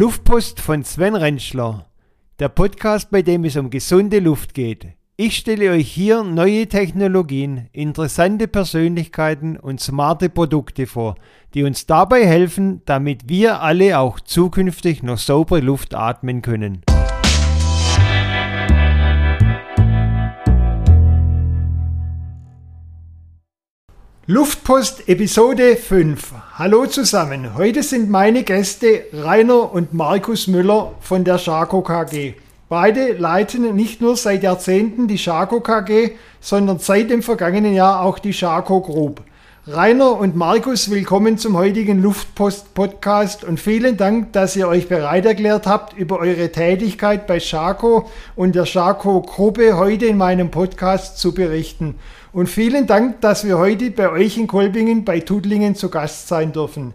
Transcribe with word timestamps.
Luftpost 0.00 0.60
von 0.60 0.84
Sven 0.84 1.16
Rentschler, 1.16 1.86
der 2.38 2.48
Podcast, 2.48 3.10
bei 3.10 3.22
dem 3.22 3.44
es 3.44 3.56
um 3.56 3.68
gesunde 3.68 4.20
Luft 4.20 4.54
geht. 4.54 4.86
Ich 5.16 5.36
stelle 5.36 5.72
euch 5.72 5.90
hier 5.90 6.22
neue 6.22 6.68
Technologien, 6.68 7.68
interessante 7.72 8.46
Persönlichkeiten 8.46 9.56
und 9.56 9.80
smarte 9.80 10.28
Produkte 10.28 10.86
vor, 10.86 11.16
die 11.52 11.64
uns 11.64 11.86
dabei 11.86 12.24
helfen, 12.24 12.80
damit 12.84 13.28
wir 13.28 13.60
alle 13.60 13.98
auch 13.98 14.20
zukünftig 14.20 15.02
noch 15.02 15.18
saubere 15.18 15.62
Luft 15.62 15.96
atmen 15.96 16.42
können. 16.42 16.82
Luftpost 24.30 25.08
Episode 25.08 25.74
5. 25.74 26.34
Hallo 26.58 26.84
zusammen. 26.84 27.54
Heute 27.56 27.82
sind 27.82 28.10
meine 28.10 28.42
Gäste 28.42 29.04
Rainer 29.14 29.72
und 29.72 29.94
Markus 29.94 30.48
Müller 30.48 30.92
von 31.00 31.24
der 31.24 31.38
Schako 31.38 31.80
KG. 31.80 32.34
Beide 32.68 33.12
leiten 33.14 33.74
nicht 33.74 34.02
nur 34.02 34.18
seit 34.18 34.42
Jahrzehnten 34.42 35.08
die 35.08 35.16
Schako 35.16 35.62
KG, 35.62 36.10
sondern 36.42 36.78
seit 36.78 37.08
dem 37.08 37.22
vergangenen 37.22 37.72
Jahr 37.72 38.02
auch 38.02 38.18
die 38.18 38.34
Schako 38.34 38.82
Group. 38.82 39.22
Rainer 39.66 40.18
und 40.18 40.36
Markus, 40.36 40.90
willkommen 40.90 41.38
zum 41.38 41.56
heutigen 41.56 42.02
Luftpost 42.02 42.74
Podcast 42.74 43.44
und 43.44 43.58
vielen 43.58 43.96
Dank, 43.96 44.34
dass 44.34 44.56
ihr 44.56 44.68
euch 44.68 44.88
bereit 44.88 45.24
erklärt 45.24 45.66
habt, 45.66 45.96
über 45.96 46.18
eure 46.18 46.52
Tätigkeit 46.52 47.26
bei 47.26 47.40
Schako 47.40 48.10
und 48.36 48.54
der 48.54 48.66
Schako 48.66 49.22
Gruppe 49.22 49.78
heute 49.78 50.04
in 50.04 50.18
meinem 50.18 50.50
Podcast 50.50 51.18
zu 51.18 51.32
berichten. 51.32 51.94
Und 52.32 52.48
vielen 52.48 52.86
Dank, 52.86 53.22
dass 53.22 53.46
wir 53.46 53.56
heute 53.56 53.90
bei 53.90 54.10
euch 54.10 54.36
in 54.36 54.46
Kolbingen 54.46 55.04
bei 55.04 55.20
Tudlingen 55.20 55.74
zu 55.74 55.88
Gast 55.88 56.28
sein 56.28 56.52
dürfen. 56.52 56.92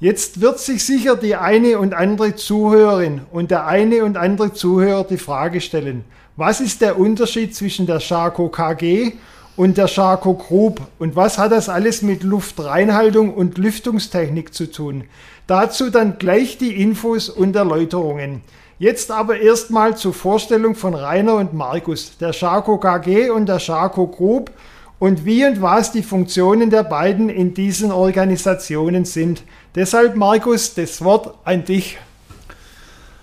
Jetzt 0.00 0.42
wird 0.42 0.58
sich 0.58 0.84
sicher 0.84 1.16
die 1.16 1.34
eine 1.34 1.78
und 1.78 1.94
andere 1.94 2.36
Zuhörerin 2.36 3.22
und 3.32 3.50
der 3.50 3.66
eine 3.66 4.04
und 4.04 4.18
andere 4.18 4.52
Zuhörer 4.52 5.04
die 5.04 5.16
Frage 5.16 5.62
stellen, 5.62 6.04
was 6.36 6.60
ist 6.60 6.82
der 6.82 6.98
Unterschied 6.98 7.54
zwischen 7.54 7.86
der 7.86 8.00
Charco 8.00 8.50
KG 8.50 9.12
und 9.56 9.78
der 9.78 9.88
Charco 9.88 10.34
Group 10.34 10.82
und 10.98 11.16
was 11.16 11.38
hat 11.38 11.52
das 11.52 11.70
alles 11.70 12.02
mit 12.02 12.22
Luftreinhaltung 12.22 13.32
und 13.32 13.56
Lüftungstechnik 13.56 14.52
zu 14.52 14.70
tun? 14.70 15.04
Dazu 15.46 15.88
dann 15.88 16.18
gleich 16.18 16.58
die 16.58 16.82
Infos 16.82 17.30
und 17.30 17.56
Erläuterungen. 17.56 18.42
Jetzt 18.78 19.10
aber 19.10 19.40
erstmal 19.40 19.96
zur 19.96 20.12
Vorstellung 20.12 20.74
von 20.74 20.92
Rainer 20.92 21.36
und 21.36 21.54
Markus, 21.54 22.18
der 22.18 22.34
Charco 22.34 22.76
KG 22.76 23.30
und 23.30 23.46
der 23.46 23.58
Charco 23.58 24.06
Group 24.06 24.50
und 24.98 25.24
wie 25.24 25.44
und 25.44 25.60
was 25.60 25.92
die 25.92 26.02
Funktionen 26.02 26.70
der 26.70 26.82
beiden 26.82 27.28
in 27.28 27.54
diesen 27.54 27.92
Organisationen 27.92 29.04
sind. 29.04 29.42
Deshalb, 29.74 30.16
Markus, 30.16 30.74
das 30.74 31.02
Wort 31.04 31.34
an 31.44 31.64
dich. 31.64 31.98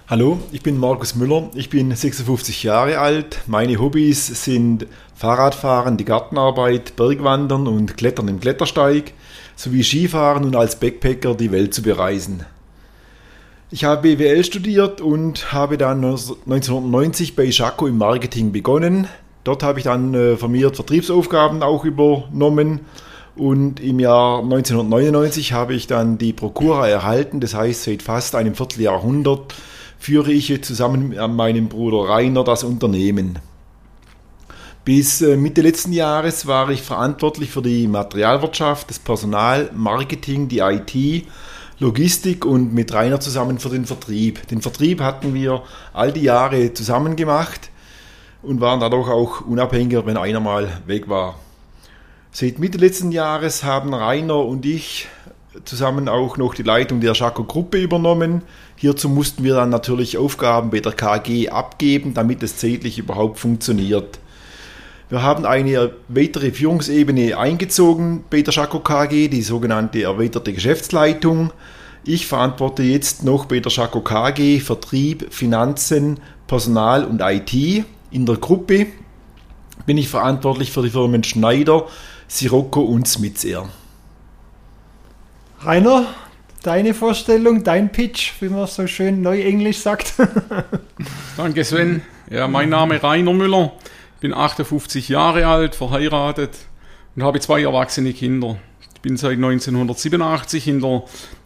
Hallo, 0.07 0.39
ich 0.51 0.61
bin 0.61 0.77
Markus 0.77 1.15
Müller, 1.15 1.49
ich 1.55 1.69
bin 1.69 1.95
56 1.95 2.63
Jahre 2.63 2.99
alt. 2.99 3.41
Meine 3.47 3.79
Hobbys 3.79 4.43
sind 4.43 4.85
Fahrradfahren, 5.15 5.97
die 5.97 6.05
Gartenarbeit, 6.05 6.95
Bergwandern 6.95 7.67
und 7.67 7.97
Klettern 7.97 8.27
im 8.27 8.39
Klettersteig 8.39 9.13
sowie 9.55 9.83
Skifahren 9.83 10.43
und 10.43 10.55
als 10.55 10.79
Backpacker 10.79 11.35
die 11.35 11.51
Welt 11.51 11.73
zu 11.73 11.81
bereisen. 11.81 12.45
Ich 13.71 13.85
habe 13.85 14.15
BWL 14.15 14.43
studiert 14.43 15.01
und 15.01 15.51
habe 15.51 15.79
dann 15.79 16.03
1990 16.03 17.35
bei 17.35 17.45
Jaco 17.45 17.87
im 17.87 17.97
Marketing 17.97 18.51
begonnen. 18.51 19.07
Dort 19.43 19.63
habe 19.63 19.79
ich 19.79 19.85
dann 19.85 20.13
äh, 20.13 20.37
vermehrt 20.37 20.75
Vertriebsaufgaben 20.75 21.63
auch 21.63 21.83
übernommen 21.83 22.81
und 23.35 23.79
im 23.79 23.99
Jahr 23.99 24.43
1999 24.43 25.53
habe 25.53 25.73
ich 25.73 25.87
dann 25.87 26.17
die 26.17 26.33
Prokura 26.33 26.87
erhalten. 26.87 27.39
Das 27.39 27.53
heißt, 27.53 27.83
seit 27.83 28.03
fast 28.03 28.35
einem 28.35 28.55
Vierteljahrhundert 28.55 29.53
führe 29.97 30.31
ich 30.31 30.63
zusammen 30.63 31.09
mit 31.09 31.27
meinem 31.29 31.67
Bruder 31.67 32.09
Rainer 32.09 32.43
das 32.43 32.63
Unternehmen. 32.63 33.39
Bis 34.85 35.21
äh, 35.21 35.37
Mitte 35.37 35.61
letzten 35.61 35.93
Jahres 35.93 36.45
war 36.45 36.69
ich 36.69 36.81
verantwortlich 36.81 37.49
für 37.49 37.61
die 37.61 37.87
Materialwirtschaft, 37.87 38.89
das 38.89 38.99
Personal, 38.99 39.69
Marketing, 39.73 40.49
die 40.49 40.59
IT, 40.59 41.25
Logistik 41.79 42.45
und 42.45 42.73
mit 42.73 42.93
Rainer 42.93 43.19
zusammen 43.19 43.59
für 43.59 43.69
den 43.69 43.85
Vertrieb. 43.85 44.45
Den 44.49 44.61
Vertrieb 44.61 45.01
hatten 45.01 45.33
wir 45.33 45.63
all 45.93 46.11
die 46.11 46.23
Jahre 46.23 46.73
zusammen 46.73 47.15
gemacht 47.15 47.71
und 48.43 48.61
waren 48.61 48.79
dadurch 48.79 49.09
auch 49.09 49.41
unabhängiger, 49.41 50.05
wenn 50.05 50.17
einer 50.17 50.39
mal 50.39 50.67
weg 50.85 51.09
war. 51.09 51.39
Seit 52.31 52.59
Mitte 52.59 52.77
letzten 52.77 53.11
Jahres 53.11 53.63
haben 53.63 53.93
Rainer 53.93 54.39
und 54.45 54.65
ich 54.65 55.07
zusammen 55.65 56.09
auch 56.09 56.37
noch 56.37 56.55
die 56.55 56.63
Leitung 56.63 56.99
der 56.99 57.13
Schako 57.13 57.43
Gruppe 57.43 57.77
übernommen. 57.77 58.41
Hierzu 58.75 59.07
mussten 59.07 59.43
wir 59.43 59.55
dann 59.55 59.69
natürlich 59.69 60.17
Aufgaben 60.17 60.71
bei 60.71 60.79
der 60.79 60.93
KG 60.93 61.49
abgeben, 61.49 62.13
damit 62.13 62.43
es 62.43 62.57
zeitlich 62.57 62.97
überhaupt 62.97 63.39
funktioniert. 63.39 64.19
Wir 65.09 65.21
haben 65.21 65.45
eine 65.45 65.91
weitere 66.07 66.51
Führungsebene 66.51 67.37
eingezogen 67.37 68.23
bei 68.29 68.41
der 68.41 68.51
Schako 68.51 68.79
KG, 68.79 69.27
die 69.27 69.43
sogenannte 69.43 70.01
erweiterte 70.01 70.53
Geschäftsleitung. 70.53 71.51
Ich 72.03 72.25
verantworte 72.25 72.83
jetzt 72.83 73.23
noch 73.23 73.45
bei 73.45 73.59
der 73.59 73.69
Schako 73.69 74.01
KG 74.01 74.59
Vertrieb, 74.59 75.31
Finanzen, 75.31 76.19
Personal 76.47 77.05
und 77.05 77.21
IT. 77.21 77.85
In 78.13 78.27
der 78.27 78.37
Gruppe 78.37 78.85
bin 79.87 79.97
ich 79.97 80.07
verantwortlich 80.07 80.71
für 80.71 80.83
die 80.83 80.91
Firmen 80.91 81.23
Schneider, 81.23 81.87
Sirocco 82.27 82.81
und 82.81 83.07
Smiths 83.07 83.43
Rainer, 85.61 86.05
deine 86.61 86.93
Vorstellung, 86.93 87.63
dein 87.63 87.91
Pitch, 87.91 88.33
wie 88.39 88.49
man 88.49 88.67
so 88.67 88.85
schön 88.85 89.23
neuenglisch 89.23 89.79
sagt. 89.79 90.13
Danke 91.37 91.65
Sven. 91.65 92.03
Ja, 92.29 92.47
mein 92.47 92.69
Name 92.69 92.97
ist 92.97 93.03
Rainer 93.03 93.33
Müller, 93.33 93.73
bin 94.21 94.31
58 94.31 95.09
Jahre 95.09 95.47
alt, 95.47 95.73
verheiratet 95.73 96.51
und 97.15 97.23
habe 97.23 97.39
zwei 97.39 97.63
erwachsene 97.63 98.13
Kinder. 98.13 98.57
Ich 98.93 99.01
bin 99.01 99.17
seit 99.17 99.37
1987 99.37 100.67
in 100.67 100.81
der 100.81 101.01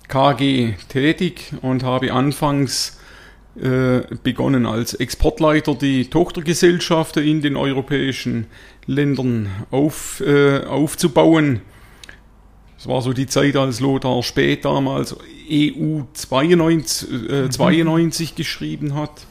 KG 0.10 0.74
tätig 0.90 1.54
und 1.62 1.84
habe 1.84 2.12
anfangs 2.12 2.98
begonnen 4.24 4.66
als 4.68 4.94
Exportleiter 4.94 5.74
die 5.74 6.10
Tochtergesellschaften 6.10 7.24
in 7.24 7.42
den 7.42 7.56
europäischen 7.56 8.46
Ländern 8.88 9.50
auf, 9.70 10.22
äh, 10.26 10.64
aufzubauen. 10.64 11.62
Das 12.78 12.88
war 12.88 13.02
so 13.02 13.14
die 13.14 13.28
Zeit, 13.28 13.56
als 13.56 13.80
Lothar 13.80 14.24
Späth 14.24 14.66
damals 14.66 15.16
EU 15.52 16.02
92, 16.14 17.30
äh, 17.30 17.50
92 17.50 18.32
mhm. 18.32 18.36
geschrieben 18.36 18.96
hat. 18.96 19.26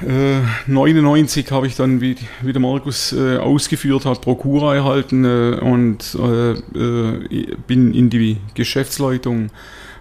Äh, 0.00 0.40
99 0.66 1.50
habe 1.50 1.66
ich 1.66 1.76
dann, 1.76 2.00
wie, 2.00 2.16
wie 2.40 2.52
der 2.52 2.62
Markus 2.62 3.12
äh, 3.12 3.36
ausgeführt 3.36 4.04
hat, 4.04 4.20
Prokura 4.20 4.74
erhalten 4.74 5.24
äh, 5.24 5.58
und 5.60 6.16
äh, 6.18 6.52
äh, 6.52 7.56
bin 7.66 7.94
in 7.94 8.08
die 8.08 8.38
Geschäftsleitung 8.54 9.50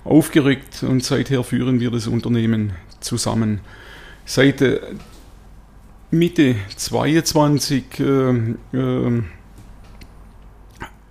aufgerückt 0.03 0.83
und 0.83 1.03
seither 1.03 1.43
führen 1.43 1.79
wir 1.79 1.91
das 1.91 2.07
Unternehmen 2.07 2.73
zusammen. 2.99 3.61
Seit 4.25 4.61
äh, 4.61 4.79
Mitte 6.11 6.55
22 6.75 7.99
äh, 7.99 8.03
äh, 8.03 9.23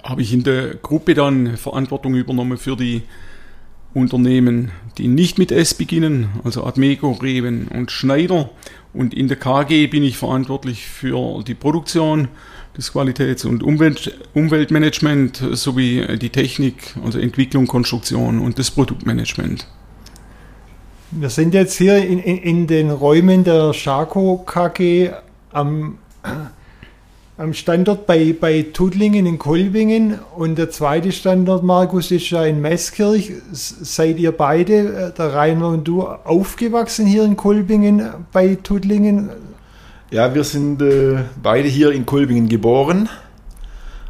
habe 0.02 0.22
ich 0.22 0.32
in 0.32 0.42
der 0.42 0.74
Gruppe 0.76 1.14
dann 1.14 1.56
Verantwortung 1.56 2.14
übernommen 2.14 2.58
für 2.58 2.76
die 2.76 3.02
Unternehmen, 3.94 4.70
die 4.98 5.08
nicht 5.08 5.38
mit 5.38 5.50
S 5.50 5.74
beginnen, 5.74 6.28
also 6.44 6.64
Admeco, 6.64 7.12
Reven 7.12 7.68
und 7.68 7.90
Schneider. 7.90 8.50
Und 8.92 9.14
in 9.14 9.28
der 9.28 9.36
KG 9.36 9.86
bin 9.86 10.02
ich 10.02 10.16
verantwortlich 10.16 10.86
für 10.86 11.42
die 11.42 11.54
Produktion, 11.54 12.28
das 12.74 12.92
Qualitäts- 12.92 13.44
und 13.44 13.62
Umwelt 13.62 14.18
Umweltmanagement 14.34 15.42
sowie 15.52 16.18
die 16.18 16.30
Technik, 16.30 16.94
also 17.04 17.18
Entwicklung, 17.18 17.66
Konstruktion 17.66 18.38
und 18.38 18.58
das 18.58 18.70
Produktmanagement. 18.70 19.66
Wir 21.12 21.30
sind 21.30 21.54
jetzt 21.54 21.76
hier 21.76 21.96
in, 21.96 22.20
in, 22.20 22.38
in 22.38 22.66
den 22.68 22.90
Räumen 22.90 23.42
der 23.42 23.74
Schako 23.74 24.44
KG 24.46 25.10
am, 25.52 25.98
am 27.40 27.54
Standort 27.54 28.06
bei, 28.06 28.34
bei 28.38 28.66
Tudlingen 28.70 29.24
in 29.24 29.38
Kolbingen 29.38 30.18
und 30.36 30.58
der 30.58 30.68
zweite 30.70 31.10
Standort, 31.10 31.62
Markus, 31.62 32.10
ist 32.10 32.28
ja 32.28 32.44
in 32.44 32.60
Meßkirch. 32.60 33.32
Seid 33.50 34.18
ihr 34.18 34.32
beide, 34.32 34.74
äh, 34.74 35.12
der 35.12 35.32
Rainer 35.32 35.68
und 35.68 35.84
du, 35.84 36.02
aufgewachsen 36.02 37.06
hier 37.06 37.24
in 37.24 37.38
Kolbingen 37.38 38.06
bei 38.30 38.58
Tudlingen? 38.62 39.30
Ja, 40.10 40.34
wir 40.34 40.44
sind 40.44 40.82
äh, 40.82 41.20
beide 41.42 41.66
hier 41.66 41.92
in 41.92 42.04
Kolbingen 42.04 42.46
geboren, 42.46 43.08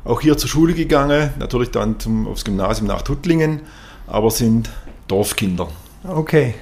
auch 0.04 0.20
hier 0.20 0.36
zur 0.36 0.48
Schule 0.48 0.74
gegangen, 0.74 1.30
natürlich 1.38 1.70
dann 1.70 2.00
zum, 2.00 2.26
aufs 2.26 2.44
Gymnasium 2.44 2.88
nach 2.88 3.02
Tuttlingen, 3.02 3.60
aber 4.08 4.32
sind 4.32 4.70
Dorfkinder. 5.06 5.68
Okay. 6.02 6.54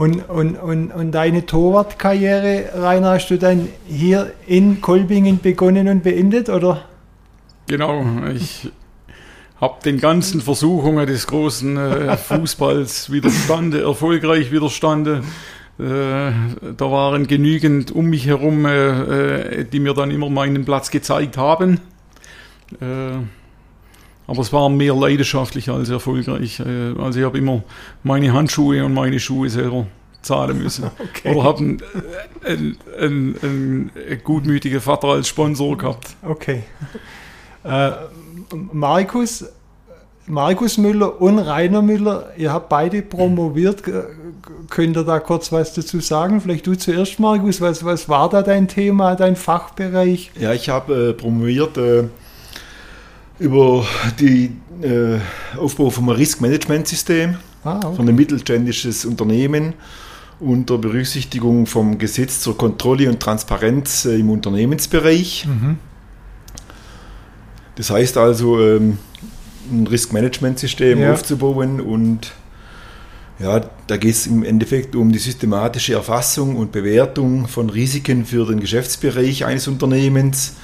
Und, 0.00 0.30
und, 0.30 0.56
und, 0.56 0.92
und 0.92 1.12
deine 1.12 1.44
Torwartkarriere, 1.44 2.70
Rainer, 2.74 3.10
hast 3.10 3.28
du 3.28 3.36
dann 3.36 3.68
hier 3.86 4.32
in 4.46 4.80
Kolbingen 4.80 5.40
begonnen 5.40 5.88
und 5.88 6.02
beendet, 6.02 6.48
oder? 6.48 6.86
Genau, 7.66 8.02
ich 8.34 8.70
habe 9.60 9.74
den 9.84 10.00
ganzen 10.00 10.40
Versuchungen 10.40 11.06
des 11.06 11.26
großen 11.26 11.76
äh, 11.76 12.16
Fußballs 12.16 13.12
widerstande, 13.12 13.82
erfolgreich 13.82 14.50
widerstande. 14.50 15.22
Äh, 15.78 15.82
da 15.82 16.90
waren 16.90 17.26
genügend 17.26 17.92
um 17.92 18.06
mich 18.06 18.26
herum, 18.26 18.64
äh, 18.64 19.60
äh 19.60 19.64
die 19.70 19.80
mir 19.80 19.92
dann 19.92 20.10
immer 20.10 20.30
meinen 20.30 20.64
Platz 20.64 20.90
gezeigt 20.90 21.36
haben. 21.36 21.78
Äh, 24.30 24.32
aber 24.32 24.40
es 24.40 24.52
war 24.52 24.68
mehr 24.68 24.94
leidenschaftlich 24.94 25.68
als 25.68 25.90
erfolgreich. 25.90 26.60
Äh, 26.60 26.94
also 26.98 27.18
ich 27.18 27.24
habe 27.24 27.38
immer 27.38 27.62
meine 28.02 28.32
Handschuhe 28.32 28.84
und 28.84 28.94
meine 28.94 29.20
Schuhe 29.20 29.48
selber 29.50 29.86
zahlen 30.22 30.62
müssen. 30.62 30.90
Okay. 31.00 31.34
Oder 31.34 31.44
habe 31.44 31.58
einen, 31.58 31.82
einen, 32.44 32.76
einen, 32.98 33.90
einen, 34.08 34.20
gutmütigen 34.24 34.80
Vater 34.80 35.08
als 35.08 35.28
Sponsor 35.28 35.76
gehabt. 35.76 36.14
Okay. 36.22 36.62
Äh, 37.64 37.90
Markus, 38.72 39.44
Markus 40.26 40.78
Müller 40.78 41.20
und 41.20 41.38
Rainer 41.38 41.82
Müller, 41.82 42.30
ihr 42.36 42.52
habt 42.52 42.68
beide 42.68 43.02
promoviert. 43.02 43.82
Könnt 44.70 44.96
ihr 44.96 45.04
da 45.04 45.18
kurz 45.18 45.52
was 45.52 45.74
dazu 45.74 46.00
sagen? 46.00 46.40
Vielleicht 46.40 46.66
du 46.66 46.74
zuerst, 46.74 47.18
Markus. 47.18 47.60
Was, 47.60 47.84
was 47.84 48.08
war 48.08 48.28
da 48.30 48.42
dein 48.42 48.68
Thema, 48.68 49.16
dein 49.16 49.36
Fachbereich? 49.36 50.30
Ja, 50.38 50.52
ich 50.52 50.68
habe 50.68 51.10
äh, 51.10 51.12
promoviert 51.12 51.76
äh, 51.76 52.04
über 53.40 53.86
den 54.20 54.60
äh, 54.82 55.18
Aufbau 55.58 55.90
vom 55.90 56.10
Risk-Management-System 56.10 57.36
ah, 57.64 57.76
okay. 57.78 57.96
von 57.96 58.06
einem 58.06 58.16
mittelständisches 58.16 59.04
Unternehmen 59.04 59.72
unter 60.38 60.78
Berücksichtigung 60.78 61.66
vom 61.66 61.98
Gesetz 61.98 62.40
zur 62.40 62.56
Kontrolle 62.56 63.08
und 63.08 63.20
Transparenz 63.20 64.04
äh, 64.04 64.18
im 64.18 64.30
Unternehmensbereich. 64.30 65.46
Mhm. 65.46 65.78
Das 67.76 67.90
heißt 67.90 68.16
also, 68.18 68.60
ähm, 68.60 68.98
ein 69.70 69.86
Risk-Management-System 69.86 71.00
ja. 71.00 71.12
aufzubauen 71.12 71.80
und 71.80 72.32
ja, 73.38 73.60
da 73.86 73.96
geht 73.96 74.14
es 74.14 74.26
im 74.26 74.44
Endeffekt 74.44 74.94
um 74.94 75.12
die 75.12 75.18
systematische 75.18 75.94
Erfassung 75.94 76.56
und 76.56 76.72
Bewertung 76.72 77.48
von 77.48 77.70
Risiken 77.70 78.26
für 78.26 78.46
den 78.46 78.60
Geschäftsbereich 78.60 79.46
eines 79.46 79.66
Unternehmens. 79.66 80.56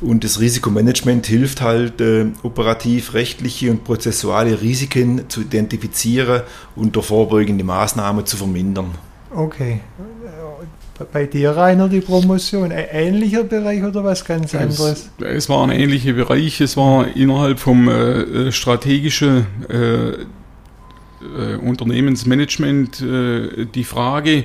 Und 0.00 0.24
das 0.24 0.40
Risikomanagement 0.40 1.26
hilft 1.26 1.60
halt, 1.60 2.00
äh, 2.00 2.26
operativ 2.42 3.12
rechtliche 3.12 3.70
und 3.70 3.84
prozessuale 3.84 4.60
Risiken 4.62 5.28
zu 5.28 5.42
identifizieren 5.42 6.42
und 6.74 6.96
durch 6.96 7.06
vorbeugende 7.06 7.64
Maßnahmen 7.64 8.24
zu 8.24 8.36
vermindern. 8.36 8.92
Okay. 9.34 9.80
Bei 11.12 11.24
dir, 11.24 11.52
Rainer, 11.52 11.88
die 11.88 12.00
Promotion, 12.00 12.72
ein 12.72 12.86
ähnlicher 12.92 13.44
Bereich 13.44 13.82
oder 13.82 14.04
was 14.04 14.22
ganz 14.24 14.54
anderes? 14.54 15.10
Es, 15.18 15.26
es 15.26 15.48
war 15.48 15.64
ein 15.64 15.70
ähnlicher 15.70 16.12
Bereich. 16.12 16.60
Es 16.60 16.76
war 16.76 17.16
innerhalb 17.16 17.58
vom 17.58 17.88
äh, 17.88 18.20
äh 18.20 18.52
strategischen 18.52 19.46
äh, 19.70 20.10
äh, 20.10 21.56
Unternehmensmanagement 21.56 23.00
äh, 23.00 23.66
die 23.66 23.84
Frage, 23.84 24.44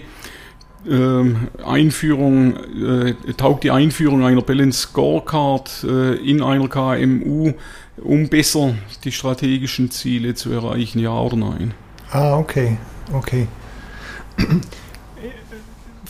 Einführung, 1.65 2.55
äh, 2.55 3.13
taugt 3.37 3.63
die 3.63 3.71
Einführung 3.71 4.23
einer 4.23 4.41
Balance 4.41 4.81
Scorecard 4.81 5.83
in 5.83 6.41
einer 6.43 6.67
KMU, 6.67 7.53
um 7.97 8.29
besser 8.29 8.75
die 9.03 9.11
strategischen 9.11 9.89
Ziele 9.89 10.35
zu 10.35 10.51
erreichen, 10.51 10.99
ja 10.99 11.19
oder 11.19 11.37
nein? 11.37 11.73
Ah, 12.11 12.37
okay, 12.37 12.77
okay 13.13 13.47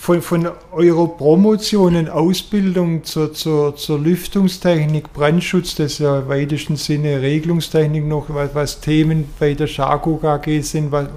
von, 0.06 0.22
von 0.22 0.48
eurer 0.72 1.08
Promotion 1.08 1.96
und 1.96 2.10
Ausbildung 2.10 3.04
zur, 3.04 3.34
zur, 3.34 3.76
zur 3.76 4.00
Lüftungstechnik, 4.00 5.12
Brandschutz, 5.12 5.74
das 5.74 5.94
ist 5.94 6.00
ja 6.00 6.20
im 6.20 6.28
weitesten 6.28 6.76
Sinne 6.76 7.22
Regelungstechnik 7.22 8.06
noch, 8.06 8.28
was, 8.30 8.54
was 8.54 8.82
Themen 8.82 9.26
bei 9.40 9.56
der 9.56 9.66
Schako 9.66 10.18
KG 10.18 10.62
sind, 10.62 10.92
was, 10.92 11.08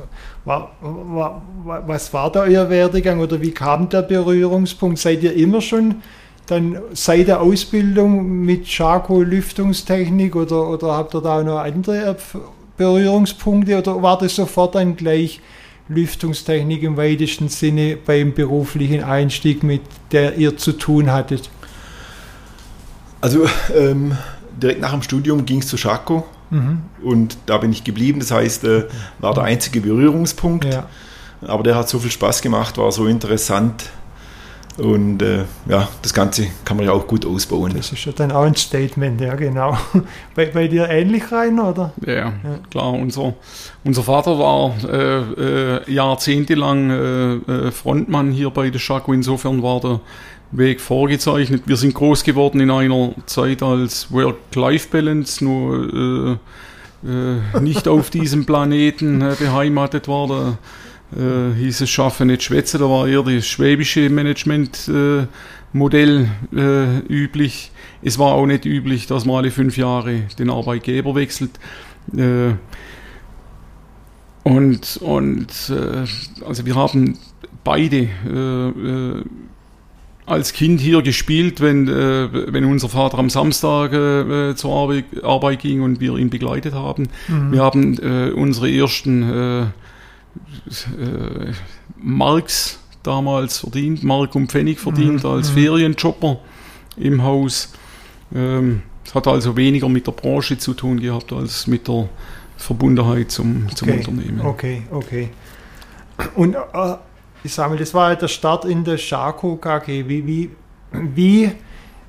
war, 0.48 0.72
war, 0.80 1.42
was 1.86 2.12
war 2.12 2.32
da 2.32 2.40
euer 2.40 2.70
Werdegang 2.70 3.20
oder 3.20 3.40
wie 3.40 3.52
kam 3.52 3.88
der 3.88 4.02
Berührungspunkt? 4.02 4.98
Seid 4.98 5.22
ihr 5.22 5.34
immer 5.34 5.60
schon 5.60 5.96
dann 6.46 6.78
seit 6.94 7.28
der 7.28 7.42
Ausbildung 7.42 8.40
mit 8.40 8.66
Schako 8.66 9.20
Lüftungstechnik 9.20 10.34
oder, 10.34 10.70
oder 10.70 10.96
habt 10.96 11.14
ihr 11.14 11.20
da 11.20 11.42
noch 11.42 11.58
andere 11.58 12.16
Berührungspunkte 12.78 13.76
oder 13.76 14.02
war 14.02 14.16
das 14.16 14.34
sofort 14.34 14.74
dann 14.74 14.96
gleich 14.96 15.40
Lüftungstechnik 15.90 16.82
im 16.82 16.96
weitesten 16.96 17.48
Sinne 17.48 17.98
beim 17.98 18.32
beruflichen 18.32 19.04
Einstieg, 19.04 19.62
mit 19.62 19.82
der 20.12 20.36
ihr 20.36 20.56
zu 20.56 20.72
tun 20.72 21.12
hattet? 21.12 21.50
Also 23.20 23.46
ähm, 23.76 24.16
direkt 24.62 24.80
nach 24.80 24.92
dem 24.92 25.02
Studium 25.02 25.44
ging 25.44 25.58
es 25.58 25.68
zu 25.68 25.76
Schako 25.76 26.24
mhm. 26.50 26.82
und 27.02 27.38
da 27.46 27.58
bin 27.58 27.72
ich 27.72 27.84
geblieben. 27.84 28.20
Das 28.20 28.30
heißt, 28.30 28.64
äh, 28.64 28.84
war 29.18 29.34
der 29.34 29.44
einzige 29.44 29.80
Berührungspunkt. 29.80 30.64
Ja. 30.64 30.86
Aber 31.46 31.62
der 31.62 31.76
hat 31.76 31.88
so 31.88 31.98
viel 31.98 32.10
Spaß 32.10 32.42
gemacht, 32.42 32.78
war 32.78 32.90
so 32.90 33.06
interessant, 33.06 33.90
und 34.78 35.22
äh, 35.22 35.44
ja, 35.68 35.88
das 36.02 36.14
Ganze 36.14 36.46
kann 36.64 36.76
man 36.76 36.86
ja 36.86 36.92
auch 36.92 37.06
gut 37.06 37.26
ausbauen. 37.26 37.72
Das 37.76 37.90
ist 37.90 38.04
ja 38.04 38.12
dann 38.12 38.30
auch 38.30 38.44
ein 38.44 38.54
Statement, 38.54 39.20
ja 39.20 39.34
genau. 39.34 39.76
Bei, 40.36 40.46
bei 40.46 40.68
dir 40.68 40.88
ähnlich 40.88 41.32
rein, 41.32 41.58
oder? 41.58 41.92
Ja, 42.06 42.14
ja. 42.14 42.32
klar. 42.70 42.92
Unser, 42.92 43.34
unser 43.82 44.04
Vater 44.04 44.38
war 44.38 44.74
äh, 44.88 45.78
äh, 45.78 45.92
jahrzehntelang 45.92 46.90
äh, 46.90 47.34
äh, 47.34 47.70
Frontmann 47.72 48.30
hier 48.30 48.50
bei 48.50 48.70
der 48.70 48.80
Chaco. 48.80 49.12
Insofern 49.12 49.62
war 49.62 49.80
der 49.80 50.00
Weg 50.50 50.80
vorgezeichnet. 50.80 51.62
Wir 51.66 51.76
sind 51.76 51.94
groß 51.94 52.24
geworden 52.24 52.60
in 52.60 52.70
einer 52.70 53.14
Zeit 53.26 53.62
als 53.62 54.12
Work-Life-Balance, 54.12 55.44
nur 55.44 56.38
äh, 57.04 57.60
nicht 57.60 57.86
auf 57.86 58.10
diesem 58.10 58.46
Planeten 58.46 59.18
beheimatet 59.38 60.08
war. 60.08 60.28
Da, 60.28 60.58
äh, 61.16 61.54
hieß 61.54 61.82
es 61.82 61.90
Schaffen 61.90 62.26
nicht 62.28 62.42
schwätzen, 62.42 62.80
da 62.80 62.88
war 62.88 63.06
eher 63.08 63.22
das 63.22 63.46
schwäbische 63.46 64.10
Managementmodell 64.10 66.28
äh, 66.54 66.58
äh, 66.58 66.98
üblich. 67.08 67.72
Es 68.02 68.18
war 68.18 68.34
auch 68.34 68.44
nicht 68.46 68.66
üblich, 68.66 69.06
dass 69.06 69.24
man 69.24 69.36
alle 69.36 69.50
fünf 69.50 69.78
Jahre 69.78 70.24
den 70.38 70.50
Arbeitgeber 70.50 71.14
wechselt. 71.14 71.52
Äh, 72.14 72.52
und 74.44 74.98
und 74.98 75.70
äh, 75.70 76.04
also 76.44 76.66
wir 76.66 76.74
haben 76.74 77.18
beide 77.64 78.10
äh, 78.26 79.22
als 80.28 80.52
Kind 80.52 80.80
hier 80.80 81.02
gespielt, 81.02 81.60
wenn, 81.60 81.88
äh, 81.88 82.52
wenn 82.52 82.64
unser 82.64 82.88
Vater 82.88 83.18
am 83.18 83.30
Samstag 83.30 83.92
äh, 83.92 84.54
zur 84.54 84.74
Arbeit, 84.74 85.04
Arbeit, 85.22 85.60
ging 85.60 85.82
und 85.82 86.00
wir 86.00 86.16
ihn 86.16 86.30
begleitet 86.30 86.74
haben. 86.74 87.08
Mhm. 87.28 87.52
Wir 87.52 87.62
haben 87.62 87.98
äh, 87.98 88.30
unsere 88.30 88.70
ersten 88.70 89.22
äh, 89.22 89.66
Marks 91.96 92.78
damals 93.02 93.58
verdient, 93.58 94.04
Mark 94.04 94.34
und 94.34 94.50
Pfennig 94.50 94.78
verdient 94.78 95.24
mhm. 95.24 95.30
als 95.30 95.50
mhm. 95.50 95.54
Ferienjobber 95.54 96.40
im 96.96 97.22
Haus. 97.22 97.72
Ähm, 98.34 98.82
es 99.04 99.14
hat 99.14 99.26
also 99.26 99.56
weniger 99.56 99.88
mit 99.88 100.06
der 100.06 100.12
Branche 100.12 100.58
zu 100.58 100.74
tun 100.74 101.00
gehabt 101.00 101.32
als 101.32 101.66
mit 101.66 101.88
der 101.88 102.08
Verbundenheit 102.58 103.30
zum, 103.30 103.66
zum 103.74 103.88
okay. 103.88 103.98
Unternehmen. 103.98 104.40
Okay, 104.42 104.82
okay. 104.90 105.30
Und 106.34 106.54
äh, 106.54 106.58
ich 107.44 107.54
sage 107.54 107.70
mal, 107.70 107.78
das 107.78 107.94
war 107.94 108.14
der 108.16 108.28
Start 108.28 108.64
in 108.64 108.84
der 108.84 108.98
Schako 108.98 109.56
KG. 109.56 110.08
Wie, 110.08 110.26
wie, 110.26 110.50
wie 110.92 111.52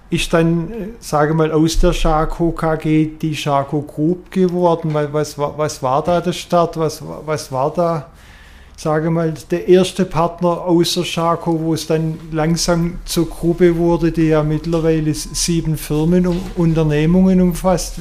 ist 0.09 0.33
dann, 0.33 0.71
sage 0.99 1.33
mal, 1.33 1.51
aus 1.51 1.77
der 1.79 1.93
Schako 1.93 2.51
KG 2.51 3.11
die 3.21 3.35
Schako 3.35 3.81
Group 3.81 4.31
geworden? 4.31 4.93
Was, 4.93 5.37
was, 5.37 5.57
was 5.57 5.83
war 5.83 6.03
da 6.03 6.19
der 6.19 6.33
Start? 6.33 6.77
Was, 6.77 7.03
was 7.25 7.51
war 7.51 7.71
da, 7.71 8.07
sage 8.75 9.11
mal, 9.11 9.33
der 9.51 9.67
erste 9.67 10.05
Partner 10.05 10.61
außer 10.61 11.05
Schako, 11.05 11.59
wo 11.59 11.73
es 11.75 11.85
dann 11.85 12.17
langsam 12.31 12.97
zur 13.05 13.29
Gruppe 13.29 13.77
wurde, 13.77 14.11
die 14.11 14.29
ja 14.29 14.41
mittlerweile 14.41 15.13
sieben 15.13 15.77
Firmen 15.77 16.25
und 16.25 16.41
Unternehmungen 16.55 17.39
umfasst? 17.39 17.99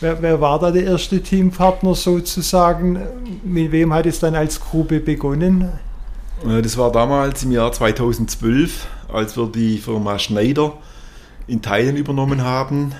Wer, 0.00 0.20
wer, 0.20 0.42
war 0.42 0.58
da 0.58 0.70
der 0.70 0.84
erste 0.84 1.22
Teampartner 1.22 1.94
sozusagen? 1.94 2.98
Mit 3.44 3.72
wem 3.72 3.94
hat 3.94 4.04
es 4.04 4.20
dann 4.20 4.34
als 4.34 4.60
Gruppe 4.60 5.00
begonnen? 5.00 5.72
Äh, 6.44 6.62
das 6.62 6.76
war 6.76 6.90
damals 6.90 7.44
im 7.44 7.52
Jahr 7.52 7.72
2012 7.72 8.88
als 9.12 9.36
wir 9.36 9.46
die 9.46 9.78
Firma 9.78 10.18
Schneider 10.18 10.74
in 11.46 11.62
Teilen 11.62 11.96
übernommen 11.96 12.42
haben. 12.42 12.92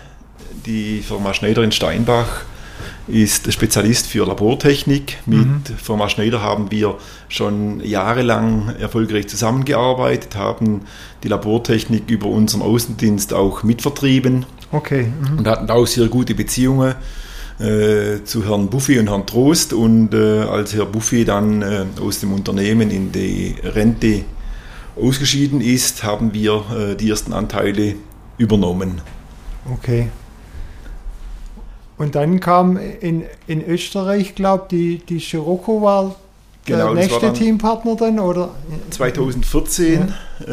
Die 0.67 1.01
Firma 1.01 1.35
Schneider 1.35 1.63
in 1.63 1.73
Steinbach 1.73 2.45
ist 3.09 3.53
Spezialist 3.53 4.07
für 4.07 4.27
Labortechnik. 4.27 5.19
Mit 5.27 5.47
mhm. 5.47 5.63
Firma 5.77 6.09
Schneider 6.09 6.43
haben 6.43 6.71
wir 6.71 6.97
schon 7.29 7.81
jahrelang 7.81 8.75
erfolgreich 8.81 9.29
zusammengearbeitet, 9.29 10.37
haben 10.37 10.83
die 11.23 11.29
Labortechnik 11.29 12.11
über 12.11 12.27
unseren 12.27 12.63
Außendienst 12.63 13.33
auch 13.33 13.63
mitvertrieben. 13.63 14.47
Okay. 14.73 15.13
Mhm. 15.21 15.39
Und 15.39 15.49
hatten 15.49 15.71
auch 15.71 15.87
sehr 15.87 16.09
gute 16.09 16.35
Beziehungen 16.35 16.95
äh, 17.59 18.23
zu 18.25 18.47
Herrn 18.47 18.69
Buffy 18.69 18.99
und 18.99 19.09
Herrn 19.09 19.27
Trost. 19.27 19.73
Und 19.73 20.15
äh, 20.15 20.43
als 20.43 20.75
Herr 20.75 20.87
Buffy 20.87 21.25
dann 21.25 21.63
äh, 21.63 21.85
aus 22.01 22.21
dem 22.21 22.33
Unternehmen 22.33 22.91
in 22.91 23.13
die 23.13 23.55
Rente 23.63 24.25
ausgeschieden 24.97 25.61
ist, 25.61 26.05
haben 26.05 26.33
wir 26.33 26.65
äh, 26.77 26.95
die 26.97 27.11
ersten 27.11 27.33
Anteile 27.33 27.95
übernommen. 28.39 29.01
Okay. 29.73 30.09
Und 31.99 32.15
dann 32.15 32.41
kam 32.41 32.77
in, 32.77 33.25
in 33.47 33.67
Österreich, 33.67 34.35
glaube 34.35 34.67
die, 34.71 34.99
die 34.99 35.19
Scirocco 35.19 35.81
war 35.81 36.15
Genau, 36.67 36.95
nächste 36.95 37.21
dann- 37.21 37.35
Teampartner 37.35 37.97
dann, 37.97 38.19
oder? 38.19 38.51
2014 38.91 40.13
äh, 40.41 40.47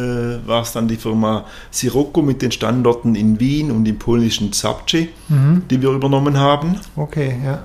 war 0.46 0.62
es 0.62 0.72
dann 0.72 0.86
die 0.88 0.96
Firma 0.96 1.44
Sirocco 1.70 2.22
mit 2.22 2.40
den 2.42 2.52
Standorten 2.52 3.14
in 3.14 3.40
Wien 3.40 3.70
und 3.70 3.86
im 3.86 3.98
polnischen 3.98 4.52
Zabce, 4.52 5.08
die 5.70 5.82
wir 5.82 5.90
übernommen 5.90 6.38
haben. 6.38 6.76
Okay, 6.96 7.36
ja. 7.44 7.62